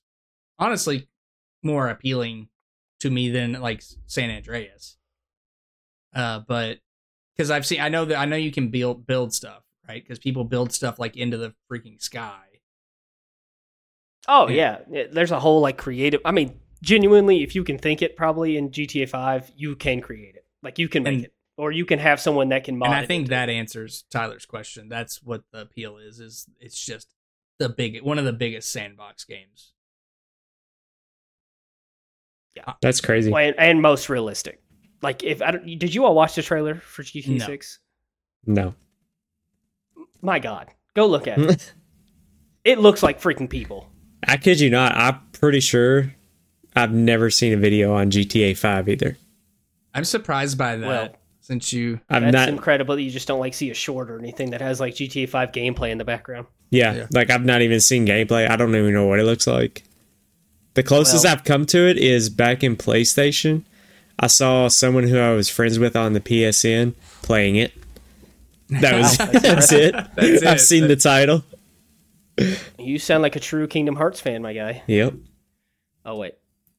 [0.58, 1.08] honestly
[1.64, 2.50] more appealing
[3.02, 4.98] to me than like San Andreas.
[6.16, 6.80] Uh, but
[7.36, 10.02] because I've seen, I know that I know you can build build stuff, right?
[10.04, 12.40] Because people build stuff like into the freaking sky.
[14.28, 14.80] Oh Yeah.
[14.90, 15.00] yeah.
[15.02, 16.22] Yeah, there's a whole like creative.
[16.26, 20.36] I mean, genuinely, if you can think it, probably in GTA Five, you can create
[20.36, 20.46] it.
[20.64, 22.88] Like you can make And- it, or you can have someone that can mod.
[22.90, 23.54] and I think into that it.
[23.54, 24.90] answers Tyler's question.
[24.90, 26.20] That's what the appeal is.
[26.20, 27.08] Is it's just
[27.60, 29.74] the big one of the biggest sandbox games.
[32.56, 32.64] Yeah.
[32.68, 33.32] Uh, That's crazy.
[33.34, 34.62] And, and most realistic.
[35.02, 37.46] Like if I don't, did you all watch the trailer for GTA No.
[37.46, 37.80] Six?
[38.46, 38.76] No.
[40.22, 41.74] My God, go look at it.
[42.64, 43.90] it looks like freaking people.
[44.26, 44.96] I kid you not.
[44.96, 46.14] I'm pretty sure
[46.76, 49.18] I've never seen a video on GTA 5 either.
[49.94, 51.10] I'm surprised by that Well,
[51.42, 52.50] since you I'm That's not.
[52.50, 55.28] incredible that you just don't like see a short or anything that has like GTA
[55.30, 56.48] Five gameplay in the background.
[56.70, 57.08] Yeah, Yeah.
[57.12, 58.50] like I've not even seen gameplay.
[58.50, 59.84] I don't even know what it looks like.
[60.74, 63.64] The closest Well- I've come to it is back in PlayStation.
[64.20, 67.72] I saw someone who I was friends with on the PSN playing it.
[68.70, 69.94] That was that's it.
[70.16, 70.60] That's I've it.
[70.60, 71.44] seen the title.
[72.78, 74.84] You sound like a true Kingdom Hearts fan, my guy.
[74.88, 75.14] Yep.
[76.06, 76.36] Oh wait.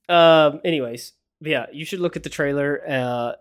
[0.08, 0.60] Um.
[0.64, 2.82] Anyways, yeah, you should look at the trailer.
[2.88, 3.32] Uh,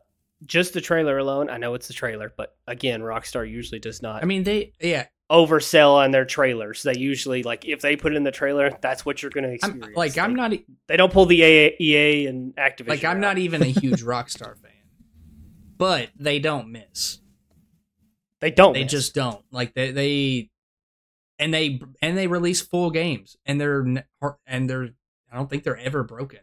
[0.45, 1.49] just the trailer alone.
[1.49, 5.05] I know it's the trailer, but again, Rockstar usually does not I mean they yeah,
[5.32, 6.84] oversell on their trailers.
[6.84, 9.49] They usually like if they put it in the trailer, that's what you're going to
[9.49, 9.97] I'm experience.
[9.97, 10.53] like I'm not
[10.88, 12.89] They don't pull the EA, EA and Activision.
[12.89, 13.22] like I'm out.
[13.22, 14.72] not even a huge Rockstar fan.
[15.78, 17.20] But they don't miss.
[18.39, 18.74] They don't.
[18.74, 18.91] They miss.
[18.91, 19.43] just don't.
[19.51, 20.49] Like they they
[21.39, 23.85] and they and they release full games and they're
[24.45, 24.89] and they're
[25.31, 26.39] I don't think they're ever broken.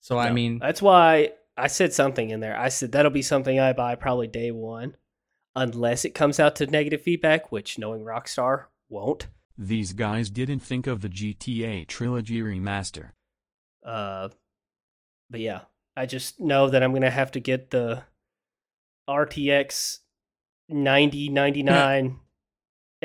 [0.00, 2.56] So I mean, That's why I said something in there.
[2.56, 4.96] I said that'll be something I buy probably day one,
[5.54, 9.28] unless it comes out to negative feedback, which knowing Rockstar won't.
[9.58, 13.12] These guys didn't think of the GTA Trilogy remaster.
[13.84, 14.28] Uh,
[15.30, 15.62] but yeah,
[15.96, 18.02] I just know that I'm gonna have to get the
[19.08, 20.00] RTX
[20.68, 22.20] 9099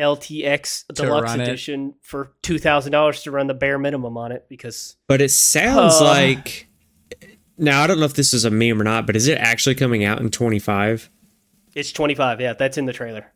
[0.02, 1.44] LTX Deluxe run it.
[1.48, 5.30] Edition for two thousand dollars to run the bare minimum on it because But it
[5.32, 6.04] sounds Uh.
[6.06, 6.68] like
[7.58, 9.76] now I don't know if this is a meme or not, but is it actually
[9.76, 11.10] coming out in 25?
[11.74, 12.42] it's 25.
[12.42, 13.32] Yeah, that's in the trailer.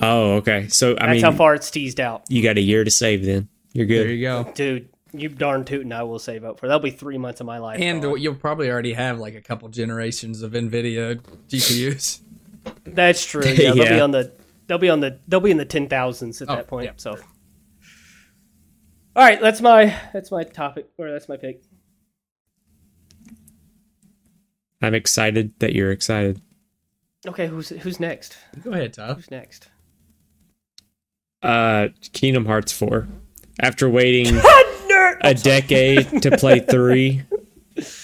[0.00, 0.68] Oh, okay.
[0.68, 2.22] So I That's mean, how far it's teased out.
[2.28, 3.24] you got a year to save.
[3.24, 4.06] Then you're good.
[4.06, 4.52] there you go.
[4.54, 6.66] Dude, you darn tootin' I will save up for.
[6.66, 7.80] That'll be three months of my life.
[7.80, 8.20] And gone.
[8.20, 12.20] you'll probably already have like a couple generations of Nvidia GPUs.
[12.84, 13.42] that's true.
[13.46, 14.32] Yeah, they'll be on the
[14.68, 16.84] they'll be on the they'll be in the ten thousands at Oh, that point.
[16.86, 16.92] yeah.
[16.96, 17.12] So,
[19.16, 21.62] all right, that's my that's my topic or that's my pick.
[24.80, 26.40] I'm excited that you're excited.
[27.26, 28.36] Okay, who's who's next?
[28.62, 29.16] Go ahead, Tough.
[29.16, 29.68] Who's next?
[31.42, 33.06] Uh, Kingdom Hearts 4.
[33.60, 34.36] After waiting
[35.20, 37.22] a decade to play three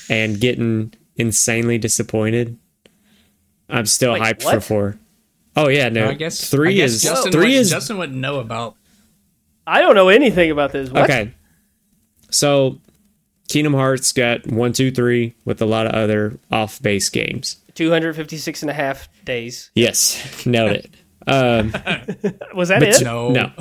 [0.09, 2.59] and getting insanely disappointed,
[3.69, 4.99] I'm still Wait, hyped for four.
[5.57, 6.09] Oh yeah, no.
[6.09, 8.77] I guess three I guess is Justin three would, is Justin wouldn't know about.
[9.67, 10.91] I don't know anything about this.
[10.91, 11.05] What?
[11.05, 11.33] okay.
[12.31, 12.81] So,
[13.49, 17.57] Kingdom Hearts got one, two, three with a lot of other off base games.
[17.75, 19.71] 256 and a half days.
[19.75, 20.91] Yes, nailed it.
[21.27, 21.73] Um,
[22.55, 23.05] Was that But it?
[23.05, 23.53] No, no,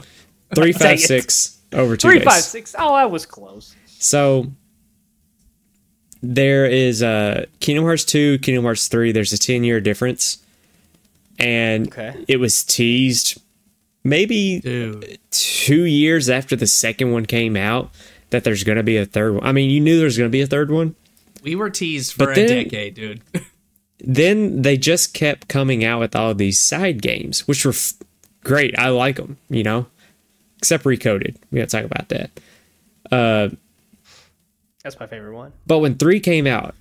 [0.56, 2.26] three, five, six over two Three, days.
[2.28, 2.76] five, six.
[2.78, 3.76] Oh, I was close.
[3.86, 4.48] So
[6.22, 10.43] there is uh Kingdom Hearts 2, Kingdom Hearts 3, there's a 10 year difference.
[11.40, 12.24] And Okay.
[12.28, 13.42] it was teased
[14.04, 15.18] maybe dude.
[15.32, 17.92] 2 years after the second one came out
[18.32, 19.44] that there's going to be a third one.
[19.46, 20.96] I mean, you knew there was going to be a third one.
[21.44, 23.22] We were teased for But a then- decade, dude.
[24.06, 27.94] Then they just kept coming out with all of these side games, which were f-
[28.44, 28.78] great.
[28.78, 29.86] I like them, you know.
[30.58, 31.38] Except Recoded.
[31.52, 32.32] We got to talk about that.
[33.10, 33.50] Uh,
[34.84, 35.54] That's my favorite one.
[35.66, 36.76] But when three came out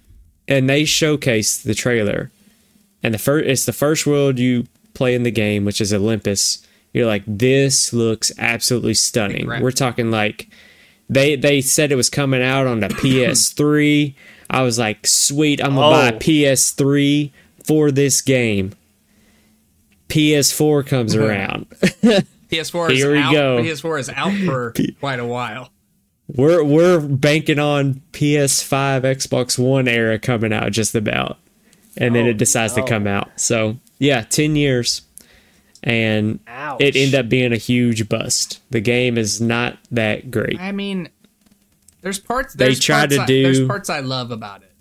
[0.48, 2.32] and they showcased the trailer,
[3.03, 6.66] and the first it's the first world you play in the game, which is Olympus,
[6.92, 9.46] you're like, this looks absolutely stunning.
[9.46, 9.62] Right.
[9.62, 10.48] We're talking like
[11.09, 14.14] they they said it was coming out on the PS3.
[14.50, 16.16] I was like, sweet, I'm gonna buy Oh.
[16.16, 17.30] a PS3
[17.64, 18.72] for this game.
[20.09, 21.66] PS4 comes around.
[22.50, 23.32] PS4 is Here we out.
[23.32, 23.62] go.
[23.62, 25.70] PS4 is out for quite a while.
[26.28, 31.38] we're we're banking on PS5, Xbox One era coming out just about,
[31.97, 32.82] and then Oh, it decides no.
[32.82, 32.88] to oh.
[32.88, 33.30] come out.
[33.40, 35.03] So yeah, ten years,
[35.82, 36.80] and Ouch.
[36.80, 38.61] it ended up being a huge bust.
[38.70, 40.59] The game is not that great.
[40.61, 41.09] I mean,
[42.01, 42.55] there's parts.
[42.55, 44.72] They There's tried parts to I, do- There's parts I love about it.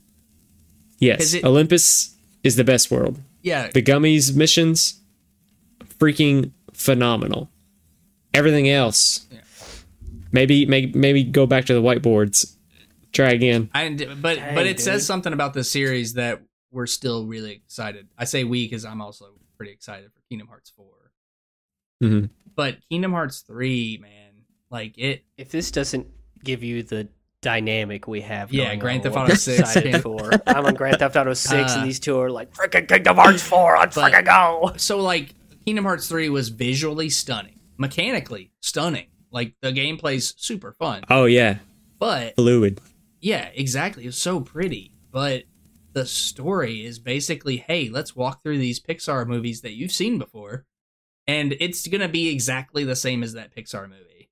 [0.99, 3.19] Yes, it- Olympus is the best world.
[3.43, 4.99] Yeah, The Gummies missions,
[5.99, 7.49] freaking phenomenal.
[8.33, 9.25] Everything else,
[10.31, 12.55] maybe maybe maybe go back to the whiteboards.
[13.13, 13.69] Try again.
[13.73, 13.89] I
[14.21, 14.85] but Dang, but it dude.
[14.85, 16.41] says something about the series that
[16.71, 18.07] we're still really excited.
[18.17, 19.25] I say we because I'm also
[19.57, 20.85] pretty excited for Kingdom Hearts 4
[22.03, 22.29] Mhm.
[22.55, 25.23] But Kingdom Hearts three, man, like it.
[25.37, 26.07] if this doesn't
[26.43, 27.07] give you the
[27.41, 28.51] dynamic we have.
[28.53, 29.03] Yeah, going Grand.
[29.03, 29.59] Theft Auto 6.
[29.59, 30.31] excited for.
[30.47, 33.41] I'm on Grand Theft Auto Six, Uh, and these two are like freaking Kingdom Hearts
[33.43, 33.77] Four.
[33.79, 34.73] Let's But- freaking go.
[34.77, 39.07] so like Kingdom Hearts 3 was visually stunning, mechanically stunning.
[39.31, 41.03] Like the gameplay's super fun.
[41.09, 41.59] Oh yeah,
[41.99, 42.81] But fluid.
[43.21, 44.05] yeah, exactly.
[44.05, 44.91] It's so pretty.
[45.11, 45.43] But
[45.93, 50.65] the story is basically, hey, let's walk through these Pixar movies that you've seen before.
[51.27, 54.29] And it's going to be exactly the same as that Pixar movie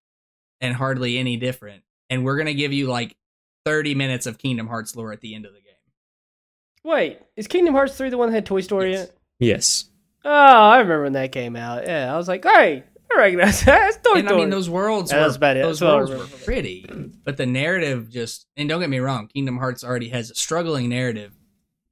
[0.62, 1.84] and hardly any different.
[2.10, 3.16] And we're going to give you like
[3.66, 5.66] 30 minutes of Kingdom Hearts lore at the end of the game.
[6.84, 9.00] Wait, is Kingdom Hearts Three the one that had Toy Story Yes.
[9.02, 9.18] in it?
[9.40, 9.86] Yes.
[10.26, 11.86] Oh, I remember when that came out.
[11.86, 13.90] Yeah, I was like, hey, I recognize that.
[13.90, 15.64] It's Toy and I mean, those worlds Yeah, were about it.
[15.64, 16.86] those That's all I worlds were pretty,
[17.24, 20.90] but the narrative just and don't get me wrong, Kingdom Hearts already has a struggling
[20.90, 21.34] narrative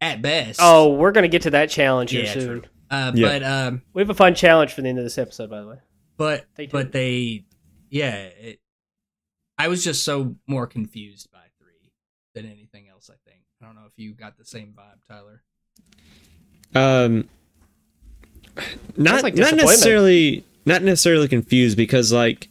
[0.01, 0.59] at best.
[0.61, 2.65] oh, we're gonna get to that challenge here Yeah, soon.
[2.91, 3.27] uh, Yeah.
[3.27, 5.67] but um, We have a fun challenge for the end of this episode, by the
[5.67, 5.77] way.
[6.17, 7.45] but They but they,
[7.89, 8.59] yeah, it,
[9.57, 11.91] I was just so more confused by three
[12.35, 13.09] than anything else.
[13.09, 15.41] I think I don't know if you got the same vibe, Tyler.
[16.75, 17.27] Um,
[18.97, 22.49] not like not necessarily not necessarily confused because like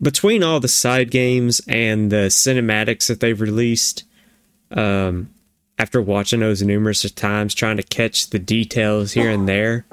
[0.00, 4.02] between all the side games and the cinematics that they've released,
[4.72, 5.30] um,
[5.82, 9.84] after watching those numerous times, trying to catch the details here and there,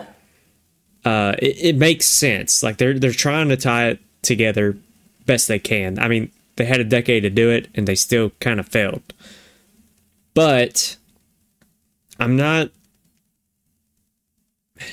[1.03, 2.61] uh, it, it makes sense.
[2.61, 4.77] Like they're they're trying to tie it together
[5.25, 5.97] best they can.
[5.97, 9.01] I mean, they had a decade to do it, and they still kind of failed.
[10.35, 10.97] But
[12.19, 12.69] I'm not.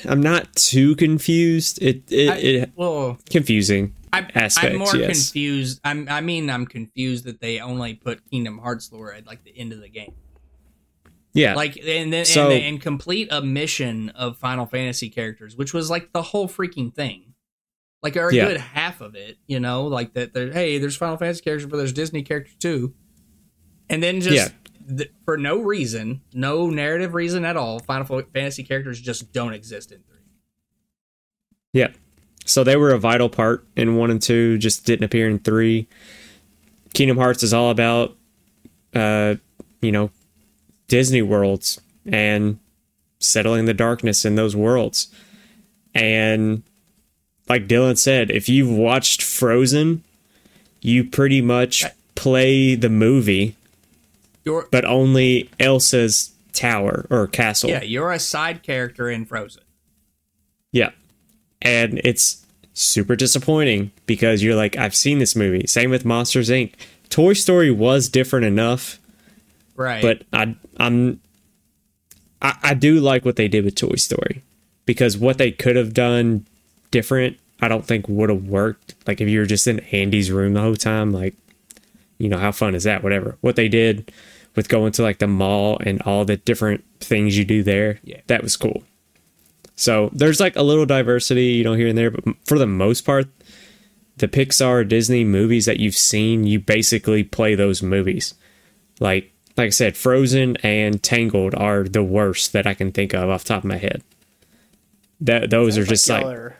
[0.03, 1.77] I'm not too confused.
[1.79, 3.93] It it, I, it well, confusing.
[4.11, 5.29] I, aspects, I'm more yes.
[5.29, 5.79] confused.
[5.83, 9.55] I'm, I mean, I'm confused that they only put Kingdom Hearts lore at like the
[9.55, 10.13] end of the game.
[11.37, 15.89] Yeah, like and then So- and, and complete omission of Final Fantasy characters, which was
[15.89, 17.33] like the whole freaking thing,
[18.03, 18.47] like or a Yeah.
[18.47, 20.33] good half of it, you know, like that.
[20.33, 22.93] there- Hey, there's Final Fantasy characters, but there's Disney characters too,
[23.89, 24.95] and then just Yeah.
[24.97, 29.91] th- for no reason, no narrative reason at all, Final Fantasy characters just don't exist
[29.91, 30.17] in three.
[31.73, 31.89] Yeah.
[32.45, 35.87] So they were a vital part in one and two, just didn't appear in three.
[36.93, 38.15] Kingdom Hearts is all about,
[38.95, 39.35] uh,
[39.81, 40.09] you know,
[40.87, 42.59] Disney worlds and
[43.19, 45.07] settling the darkness in those worlds.
[45.93, 46.63] And
[47.49, 50.03] like Dylan said, if you've watched Frozen,
[50.81, 51.83] you pretty much
[52.15, 53.55] play the movie,
[54.45, 57.69] You're but only Elsa's tower or castle.
[57.69, 59.63] yeah, you're a side character in Frozen.
[60.71, 60.91] Yeah.
[61.61, 65.65] And it's super disappointing because you're like, I've seen this movie.
[65.67, 66.73] Same with Monsters Inc.
[67.09, 68.99] Toy Story was different enough,
[69.77, 70.01] Right.
[70.01, 71.21] but I I'm
[72.41, 74.43] I, I do like what they did with Toy Story.
[74.85, 76.45] Because what they could have done
[76.91, 78.95] different, I don't think would have worked.
[79.05, 81.35] Like if you were just in Andy's room the whole time, like
[82.17, 83.03] you know, how fun is that?
[83.03, 83.37] Whatever.
[83.41, 84.11] What they did
[84.55, 88.21] with going to like the mall and all the different things you do there, Yeah.
[88.27, 88.83] that was cool.
[89.75, 93.01] So there's like a little diversity, you know, here and there, but for the most
[93.01, 93.27] part,
[94.17, 98.33] the Pixar Disney movies that you've seen, you basically play those movies.
[98.99, 103.29] Like like I said, Frozen and Tangled are the worst that I can think of
[103.29, 104.03] off the top of my head.
[105.19, 106.57] That those are just y'all like are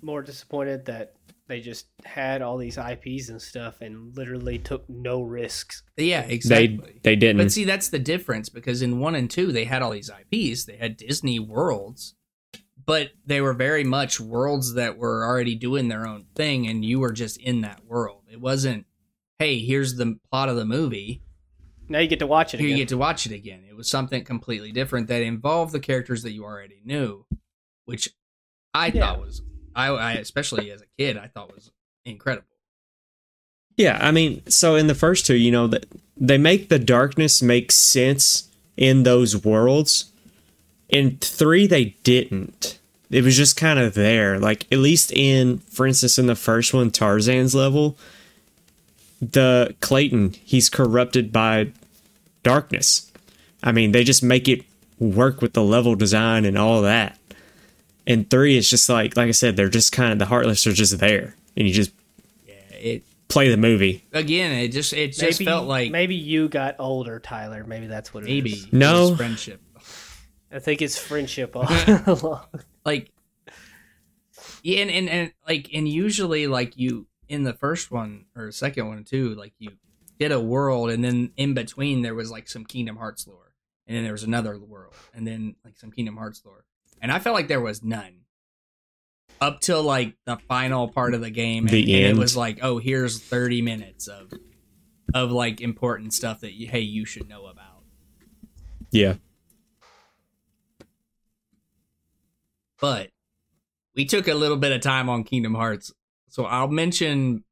[0.00, 1.14] more disappointed that
[1.46, 5.82] they just had all these IPs and stuff and literally took no risks.
[5.98, 7.00] yeah, they exactly.
[7.02, 7.36] they didn't.
[7.36, 10.64] But see, that's the difference because in one and two, they had all these IPs.
[10.64, 12.14] They had Disney worlds,
[12.86, 17.00] but they were very much worlds that were already doing their own thing, and you
[17.00, 18.22] were just in that world.
[18.30, 18.86] It wasn't,
[19.38, 21.20] hey, here's the plot of the movie.
[21.88, 22.78] Now you get to watch it Here again.
[22.78, 23.60] you get to watch it again.
[23.68, 27.26] It was something completely different that involved the characters that you already knew,
[27.84, 28.08] which
[28.72, 29.00] I Yeah.
[29.14, 29.42] thought was,
[29.74, 31.70] I, I especially as a kid, I thought was
[32.04, 32.46] incredible.
[33.76, 35.86] Yeah, I mean, so in the first two, you know, that
[36.16, 40.12] they make the darkness make sense in those worlds.
[40.88, 42.78] In three, they didn't.
[43.10, 44.38] It was just kind of there.
[44.38, 47.96] Like at least in, for instance, in the first one, Tarzan's level,
[49.22, 51.70] the Clayton, he's corrupted by
[52.42, 53.10] darkness.
[53.62, 54.64] I mean, they just make it
[54.98, 57.16] work with the level design and all that.
[58.06, 60.72] And three, it's just like, like I said, they're just kind of the heartless are
[60.72, 61.92] just there, and you just
[62.46, 64.04] Yeah, it play the movie.
[64.12, 67.62] again, it just it just maybe, felt like maybe you got older, Tyler.
[67.64, 68.34] Maybe that's what it is.
[68.34, 69.12] maybe No.
[69.12, 69.60] it friendship.
[70.50, 71.64] I think it's friendship all
[72.06, 72.42] along.
[72.84, 73.10] like
[74.64, 78.86] yeah and, and and like and usually like you in the first one or second
[78.88, 79.70] one too like you
[80.18, 83.54] did a world and then in between there was like some kingdom hearts lore
[83.86, 86.64] and then there was another world and then like some kingdom hearts lore
[87.00, 88.16] and i felt like there was none
[89.40, 92.18] up till like the final part of the game and, The and it end.
[92.18, 94.30] was like oh here's 30 minutes of
[95.14, 97.82] of like important stuff that you, hey you should know about.
[98.90, 99.14] Yeah.
[102.80, 103.10] But
[103.94, 105.92] we took a little bit of time on Kingdom Hearts,
[106.32, 107.44] so I'll mention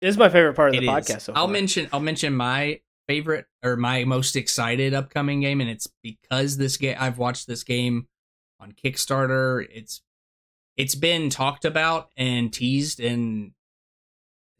[0.00, 0.90] This is my favorite part of the is.
[0.90, 1.20] podcast.
[1.22, 1.52] So I'll far.
[1.52, 6.76] mention I'll mention my favorite or my most excited upcoming game, and it's because this
[6.76, 8.08] game I've watched this game
[8.58, 9.66] on Kickstarter.
[9.72, 10.02] It's
[10.76, 13.52] it's been talked about and teased, and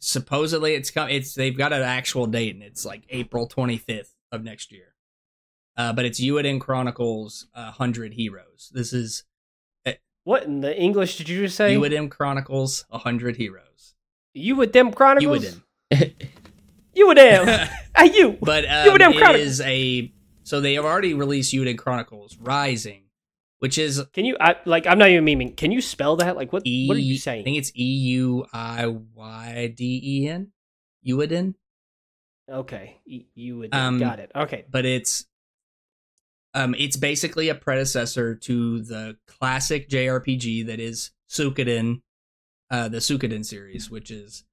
[0.00, 1.08] supposedly it's come.
[1.08, 4.94] It's they've got an actual date, and it's like April twenty fifth of next year.
[5.76, 8.70] Uh, but it's Eiyuden Chronicles uh, Hundred Heroes.
[8.72, 9.24] This is
[10.24, 11.74] What in the English did you just say?
[11.76, 13.94] Eiyuden Chronicles Hundred Heroes.
[14.34, 15.60] You with them chronicles?
[15.92, 16.12] Eiyuden.
[16.94, 17.68] You with them?
[17.96, 18.38] Are you?
[18.40, 19.46] But You um, damn it Chronicles.
[19.46, 23.04] is a so they have already released Eiyuden Chronicles Rising,
[23.60, 24.36] which is Can you?
[24.40, 25.56] I, like, I'm not even memeing.
[25.56, 26.36] Can you spell that?
[26.36, 26.66] Like, what?
[26.66, 26.88] E.
[26.88, 27.40] what are you saying?
[27.42, 30.48] I think it's E U I Y D E N,
[31.06, 31.54] Eiyuden.
[32.50, 33.74] okay, you, you would.
[33.74, 34.30] Um, got it.
[34.34, 34.64] Okay.
[34.70, 35.24] But it's
[36.54, 42.02] um it's basically a predecessor to the classic JRPG that is Suikoden,
[42.70, 44.44] uh, the Suikoden series, which is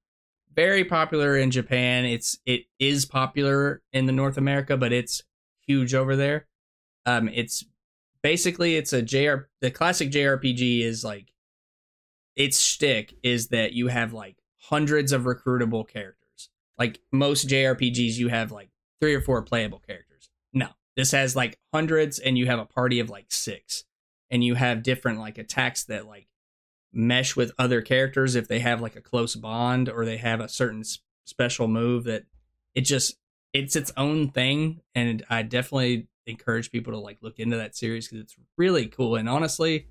[0.55, 2.05] very popular in Japan.
[2.05, 5.23] It's it is popular in the North America, but it's
[5.65, 6.47] huge over there.
[7.05, 7.63] Um, it's
[8.21, 9.49] basically it's a JR.
[9.61, 11.31] The classic JRPG is like
[12.35, 16.49] its shtick is that you have like hundreds of recruitable characters.
[16.77, 18.69] Like most JRPGs, you have like
[18.99, 20.06] three or four playable characters.
[20.97, 23.85] This has like hundreds, and you have a party of like six,
[24.29, 26.27] and you have different like attacks that like
[26.91, 30.49] mesh with other characters if they have like a close bond or they have a
[30.49, 32.23] certain s- special move that
[32.73, 33.17] it just
[33.53, 34.81] it's its own thing.
[34.95, 39.15] And i definitely encourage people to like look into that series because it's really cool.
[39.15, 39.87] And honestly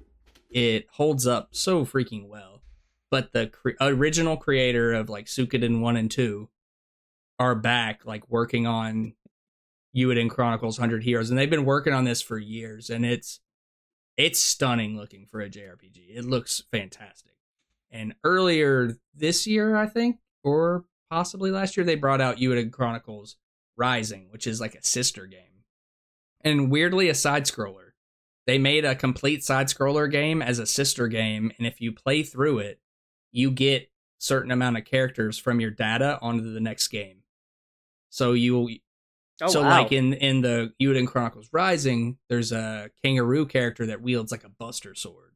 [0.51, 2.63] it holds up so freaking well.
[3.11, 6.49] But the cre- original creator of like Suikoden 1 and 2
[7.39, 9.15] are back like working on
[9.97, 13.41] Eiyuden Chronicles 100 Heroes and they've been working on this for years and it's
[14.17, 16.17] it's stunning looking for a JRPG.
[16.17, 17.33] It looks fantastic.
[17.91, 23.37] And earlier this year, I think, or possibly last year, they brought out Eiyuden Chronicles
[23.77, 25.65] Rising, which is like a sister game.
[26.43, 27.91] And weirdly, a side scroller.
[28.47, 32.23] They made a complete side scroller game as a sister game, and if you play
[32.23, 32.81] through it,
[33.33, 37.23] you get certain amount of characters from your data onto the next game.
[38.09, 38.79] So you
[39.43, 39.83] Oh, so wow.
[39.83, 44.49] like in in the Eiyuden Chronicles Rising, there's a kangaroo character that wields like a
[44.49, 45.35] buster sword.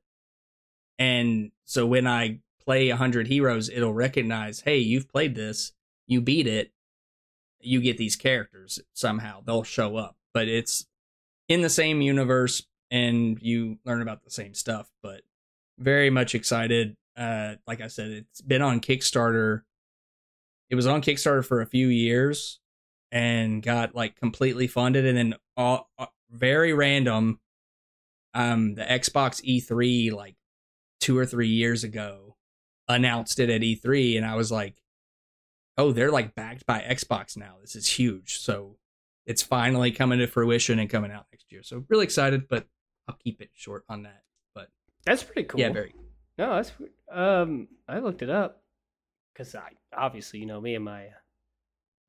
[0.99, 5.73] And so when I play 100 heroes, it'll recognize, "Hey, you've played this.
[6.07, 6.73] You beat it.
[7.61, 9.43] You get these characters somehow.
[9.43, 10.87] They'll show up." But it's
[11.49, 15.23] in the same universe and you learn about the same stuff, but
[15.79, 16.97] very much excited.
[17.17, 19.63] Uh like I said, it's been on Kickstarter.
[20.71, 22.61] It was on Kickstarter for a few years
[23.13, 27.41] and got like completely funded and then all uh, very random
[28.35, 30.37] um the Xbox E3 like
[31.01, 32.37] 2 or 3 years ago
[32.89, 34.81] announced it at E3 and I was like
[35.77, 38.77] oh they're like backed by Xbox now this is huge so
[39.27, 42.67] it's finally coming to fruition and coming out next year so really excited but
[43.09, 44.23] I'll keep it short on that
[44.55, 44.69] but
[45.05, 45.61] That's pretty cool.
[45.61, 45.95] yeah very
[46.39, 46.73] No, that's
[47.13, 47.69] um.
[47.89, 48.63] I looked it up
[49.33, 51.09] because I obviously you know me and my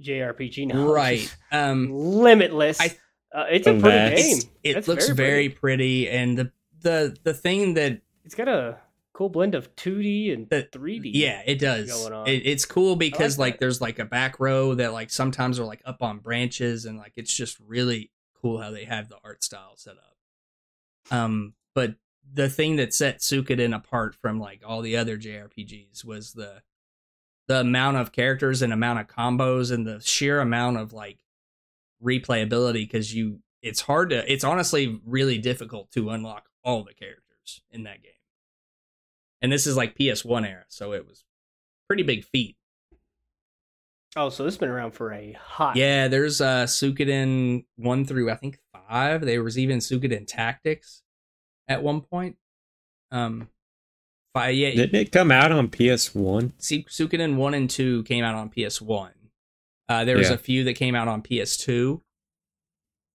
[0.02, 2.80] JRPG knowledge right um limitless.
[2.82, 2.98] I-
[3.34, 4.38] uh, it's a pretty game.
[4.62, 6.52] it That's looks very, pretty and the
[6.82, 8.78] the the thing that It's got a
[9.14, 11.12] cool blend of 2D and The- 3D.
[11.14, 12.10] Yeah, it does.
[12.28, 15.66] It, it's cool because like like, there's like a back row that like sometimes are
[15.66, 18.12] like up on branches and like it's just really
[18.42, 21.16] cool how they have the art style set up.
[21.18, 21.96] Um, but
[22.34, 26.62] the thing that set Suikoden apart from like all the other JRPGs was the
[27.52, 31.20] the amount of characters and amount of combos and the sheer amount of like
[32.02, 37.62] replayability because you it's hard to it's honestly really difficult to unlock all the characters
[37.70, 38.14] in that game.
[39.42, 41.26] And this is like PS1 era, so it was
[41.88, 42.56] pretty big feat.
[44.16, 45.76] Oh, so this has been around for a hot.
[45.76, 49.26] Yeah, there's uh Suikoden 1 through I think 5.
[49.26, 51.04] There was even Suikoden Tactics
[51.68, 52.38] at one point.
[53.12, 53.50] Um
[54.34, 56.54] five, yeah, Didn't it come out on PS1?
[56.58, 59.12] Su- Suikoden 1 and 2 came out on PS1.
[59.90, 60.36] Uh, there was Yeah.
[60.36, 62.02] a few that came out on PS2.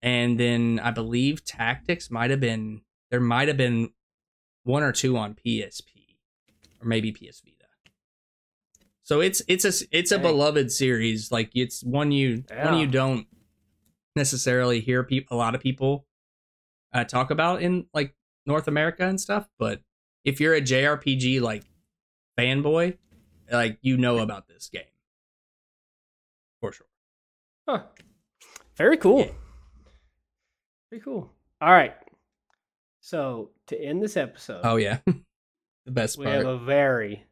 [0.02, 3.90] And then I believe Tactics might have been there might have been
[4.64, 6.16] one or two on PSP
[6.80, 7.66] or maybe PS Vita.
[9.02, 10.22] So it's it's a it's a Dang.
[10.22, 11.32] beloved series.
[11.32, 13.26] Like it's one you one you don't
[14.14, 16.06] necessarily hear peop a lot of people
[16.92, 18.14] uh, talk about in like
[18.44, 19.48] North America and stuff.
[19.58, 19.80] But
[20.26, 21.62] if you're a JRPG like
[22.38, 22.98] fanboy,
[23.50, 24.82] like you know about this game
[26.60, 26.86] for sure.
[27.66, 27.84] Huh.
[28.76, 29.30] Very cool.
[30.90, 31.32] Very cool.
[31.60, 31.94] All right.
[33.00, 36.38] So to end this episode, Oh yeah, the best we part.
[36.38, 37.24] have a very,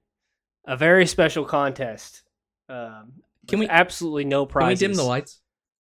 [0.66, 2.22] a very special contest.
[2.68, 4.78] Um, Can we- absolutely no prize.
[4.78, 5.40] Can we dim the lights?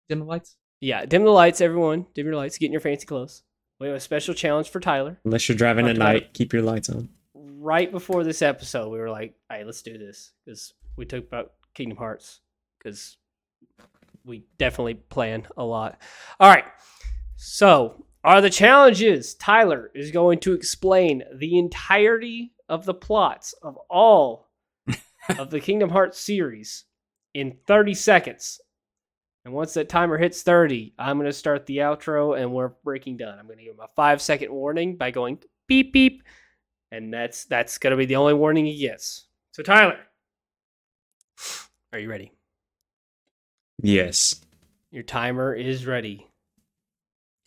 [0.10, 0.58] Dim the lights.
[0.82, 2.08] Yeah, dim the lights, everyone.
[2.14, 2.58] Dim your lights.
[2.58, 3.44] Get in your fancy clothes.
[3.80, 5.20] We have a special challenge for Tyler.
[5.26, 7.10] Unless you're driving at night, keep your lights on.
[7.34, 11.54] Right before this episode, we were like, "Hey, let's do this," because we talked about
[11.74, 12.42] Kingdom Hearts.
[12.78, 13.18] Because
[14.26, 16.02] we definitely plan a lot.
[16.40, 16.66] All right.
[17.36, 19.36] So, are the challenges?
[19.36, 24.50] Tyler is going to explain the entirety of the plots of all
[25.38, 26.86] of the Kingdom Hearts series
[27.34, 28.62] in 30 seconds.
[29.46, 33.18] And once that timer hits 30, I'm going to start the outro and we're breaking
[33.18, 33.38] down.
[33.38, 36.24] I'm going to give him a five second warning by going beep beep.
[36.92, 39.26] And that's that's going to be the only warning he gets.
[39.52, 40.00] So, Tyler,
[41.92, 42.32] are you ready?
[43.82, 44.42] Yes.
[44.92, 46.28] Your timer is ready.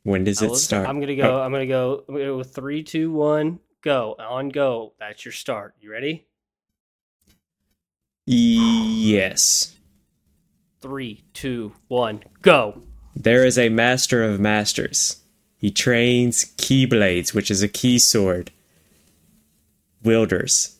[0.02, 0.88] When does it start?
[0.88, 1.40] I'm gonna go.
[1.40, 2.04] I'm gonna go.
[2.08, 4.14] I'm gonna go with three, two, one, go.
[4.18, 4.92] On go.
[5.00, 5.74] That's your start.
[5.80, 6.26] You ready?
[8.26, 9.75] Yes.
[10.80, 12.82] Three, two, one, go.
[13.14, 15.22] There is a master of masters.
[15.58, 18.50] He trains keyblades, which is a key sword.
[20.02, 20.76] Wielders.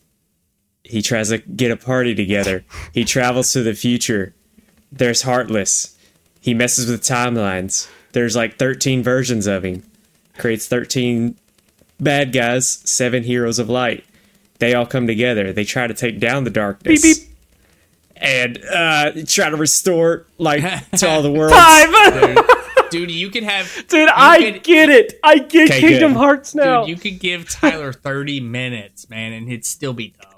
[0.85, 2.64] He tries to get a party together.
[2.93, 4.35] He travels to the future.
[4.93, 5.97] There's Heartless.
[6.40, 7.89] He messes with timelines.
[8.12, 9.82] There's like 13 versions of him.
[10.39, 11.36] Creates 13
[11.98, 14.05] bad guys, seven heroes of light.
[14.59, 15.52] They all come together.
[15.52, 17.02] They try to take down the darkness.
[17.02, 17.35] Beep, beep.
[18.18, 20.62] And uh, try to restore like
[20.93, 21.52] to all the world.
[21.52, 24.09] Time, Dude, you could have dude.
[24.14, 25.18] I could- get it.
[25.22, 26.18] I get Okay, Kingdom good.
[26.18, 26.80] Hearts now.
[26.80, 30.32] Dude, you could give Tyler 30 minutes, man, and it'd still be tough.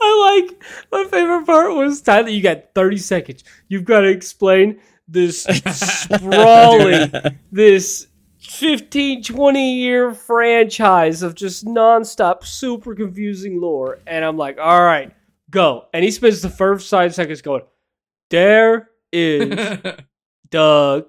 [0.00, 2.28] I like my favorite part was Tyler.
[2.28, 3.44] You got 30 seconds.
[3.68, 5.42] You've got to explain this
[6.24, 7.12] sprawling,
[7.52, 8.06] this
[8.40, 13.98] 15, 20 year franchise of just nonstop, super confusing lore.
[14.06, 15.12] And I'm like, all right,
[15.50, 15.86] go.
[15.92, 17.62] And he spends the first five seconds going,
[18.30, 19.48] there is
[20.50, 21.06] the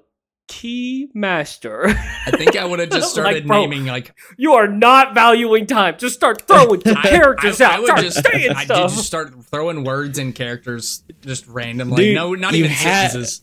[0.48, 1.88] key master.
[1.88, 5.66] I think I would have just Like, started bro, naming like you are not valuing
[5.66, 5.98] time.
[5.98, 7.72] Just start throwing characters I, out.
[7.72, 12.06] I would start just, saying I did just start throwing words and characters just randomly.
[12.06, 13.42] Dude, no, not even ha- sentences.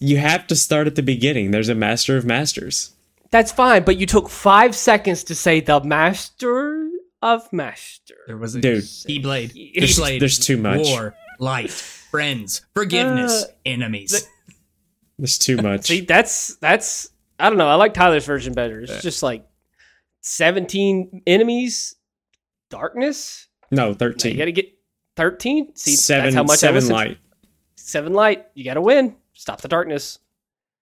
[0.00, 1.50] You have to start at the beginning.
[1.50, 2.94] There's a master of masters.
[3.30, 6.89] That's fine, but you took five seconds to say the master
[7.22, 8.14] of master.
[8.26, 8.82] There was a Dude.
[8.84, 9.52] Keyblade.
[9.74, 10.20] There's- Keyblade.
[10.20, 10.86] there's too much.
[10.86, 14.26] War, light, friends, forgiveness, Uh, enemies.
[15.18, 15.86] There's too much.
[15.86, 17.68] See, that's that's I don't know.
[17.68, 18.80] I like Tyler's version better.
[18.80, 19.46] It's just like
[20.20, 21.94] seventeen enemies,
[22.70, 23.48] darkness.
[23.70, 24.32] no, thirteen.
[24.32, 24.72] You got to get
[25.16, 25.74] thirteen.
[25.76, 26.92] See, seven, that's how much I seven listened.
[26.94, 27.18] light.
[27.76, 28.46] Seven light.
[28.54, 29.16] You got to win.
[29.32, 30.18] Stop the darkness.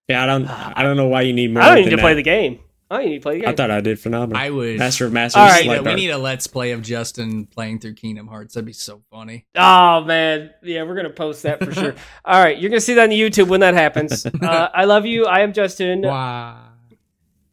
[0.08, 0.46] Yeah, I don't.
[0.48, 1.62] I don't know why you need more.
[1.62, 2.60] I don't need than to play the game.
[2.90, 3.48] I don't need to play the game.
[3.50, 4.42] I thought I did phenomenal.
[4.42, 4.78] I would.
[4.78, 5.40] Master of masters.
[5.40, 7.94] All right, we, light need a, we need a let's play of Justin playing through
[7.94, 8.54] Kingdom Hearts.
[8.54, 9.46] That'd be so funny.
[9.54, 11.94] Oh man, yeah, we're gonna post that for sure.
[12.24, 14.26] All right, you're gonna see that on YouTube when that happens.
[14.48, 15.26] Uh, I love you.
[15.26, 16.02] I am Justin.
[16.02, 16.60] Wow.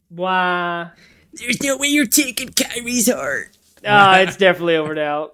[0.08, 0.90] Why?
[1.32, 3.56] There's no way you're taking Kairi's heart.
[3.84, 5.32] Ah, it's definitely over now.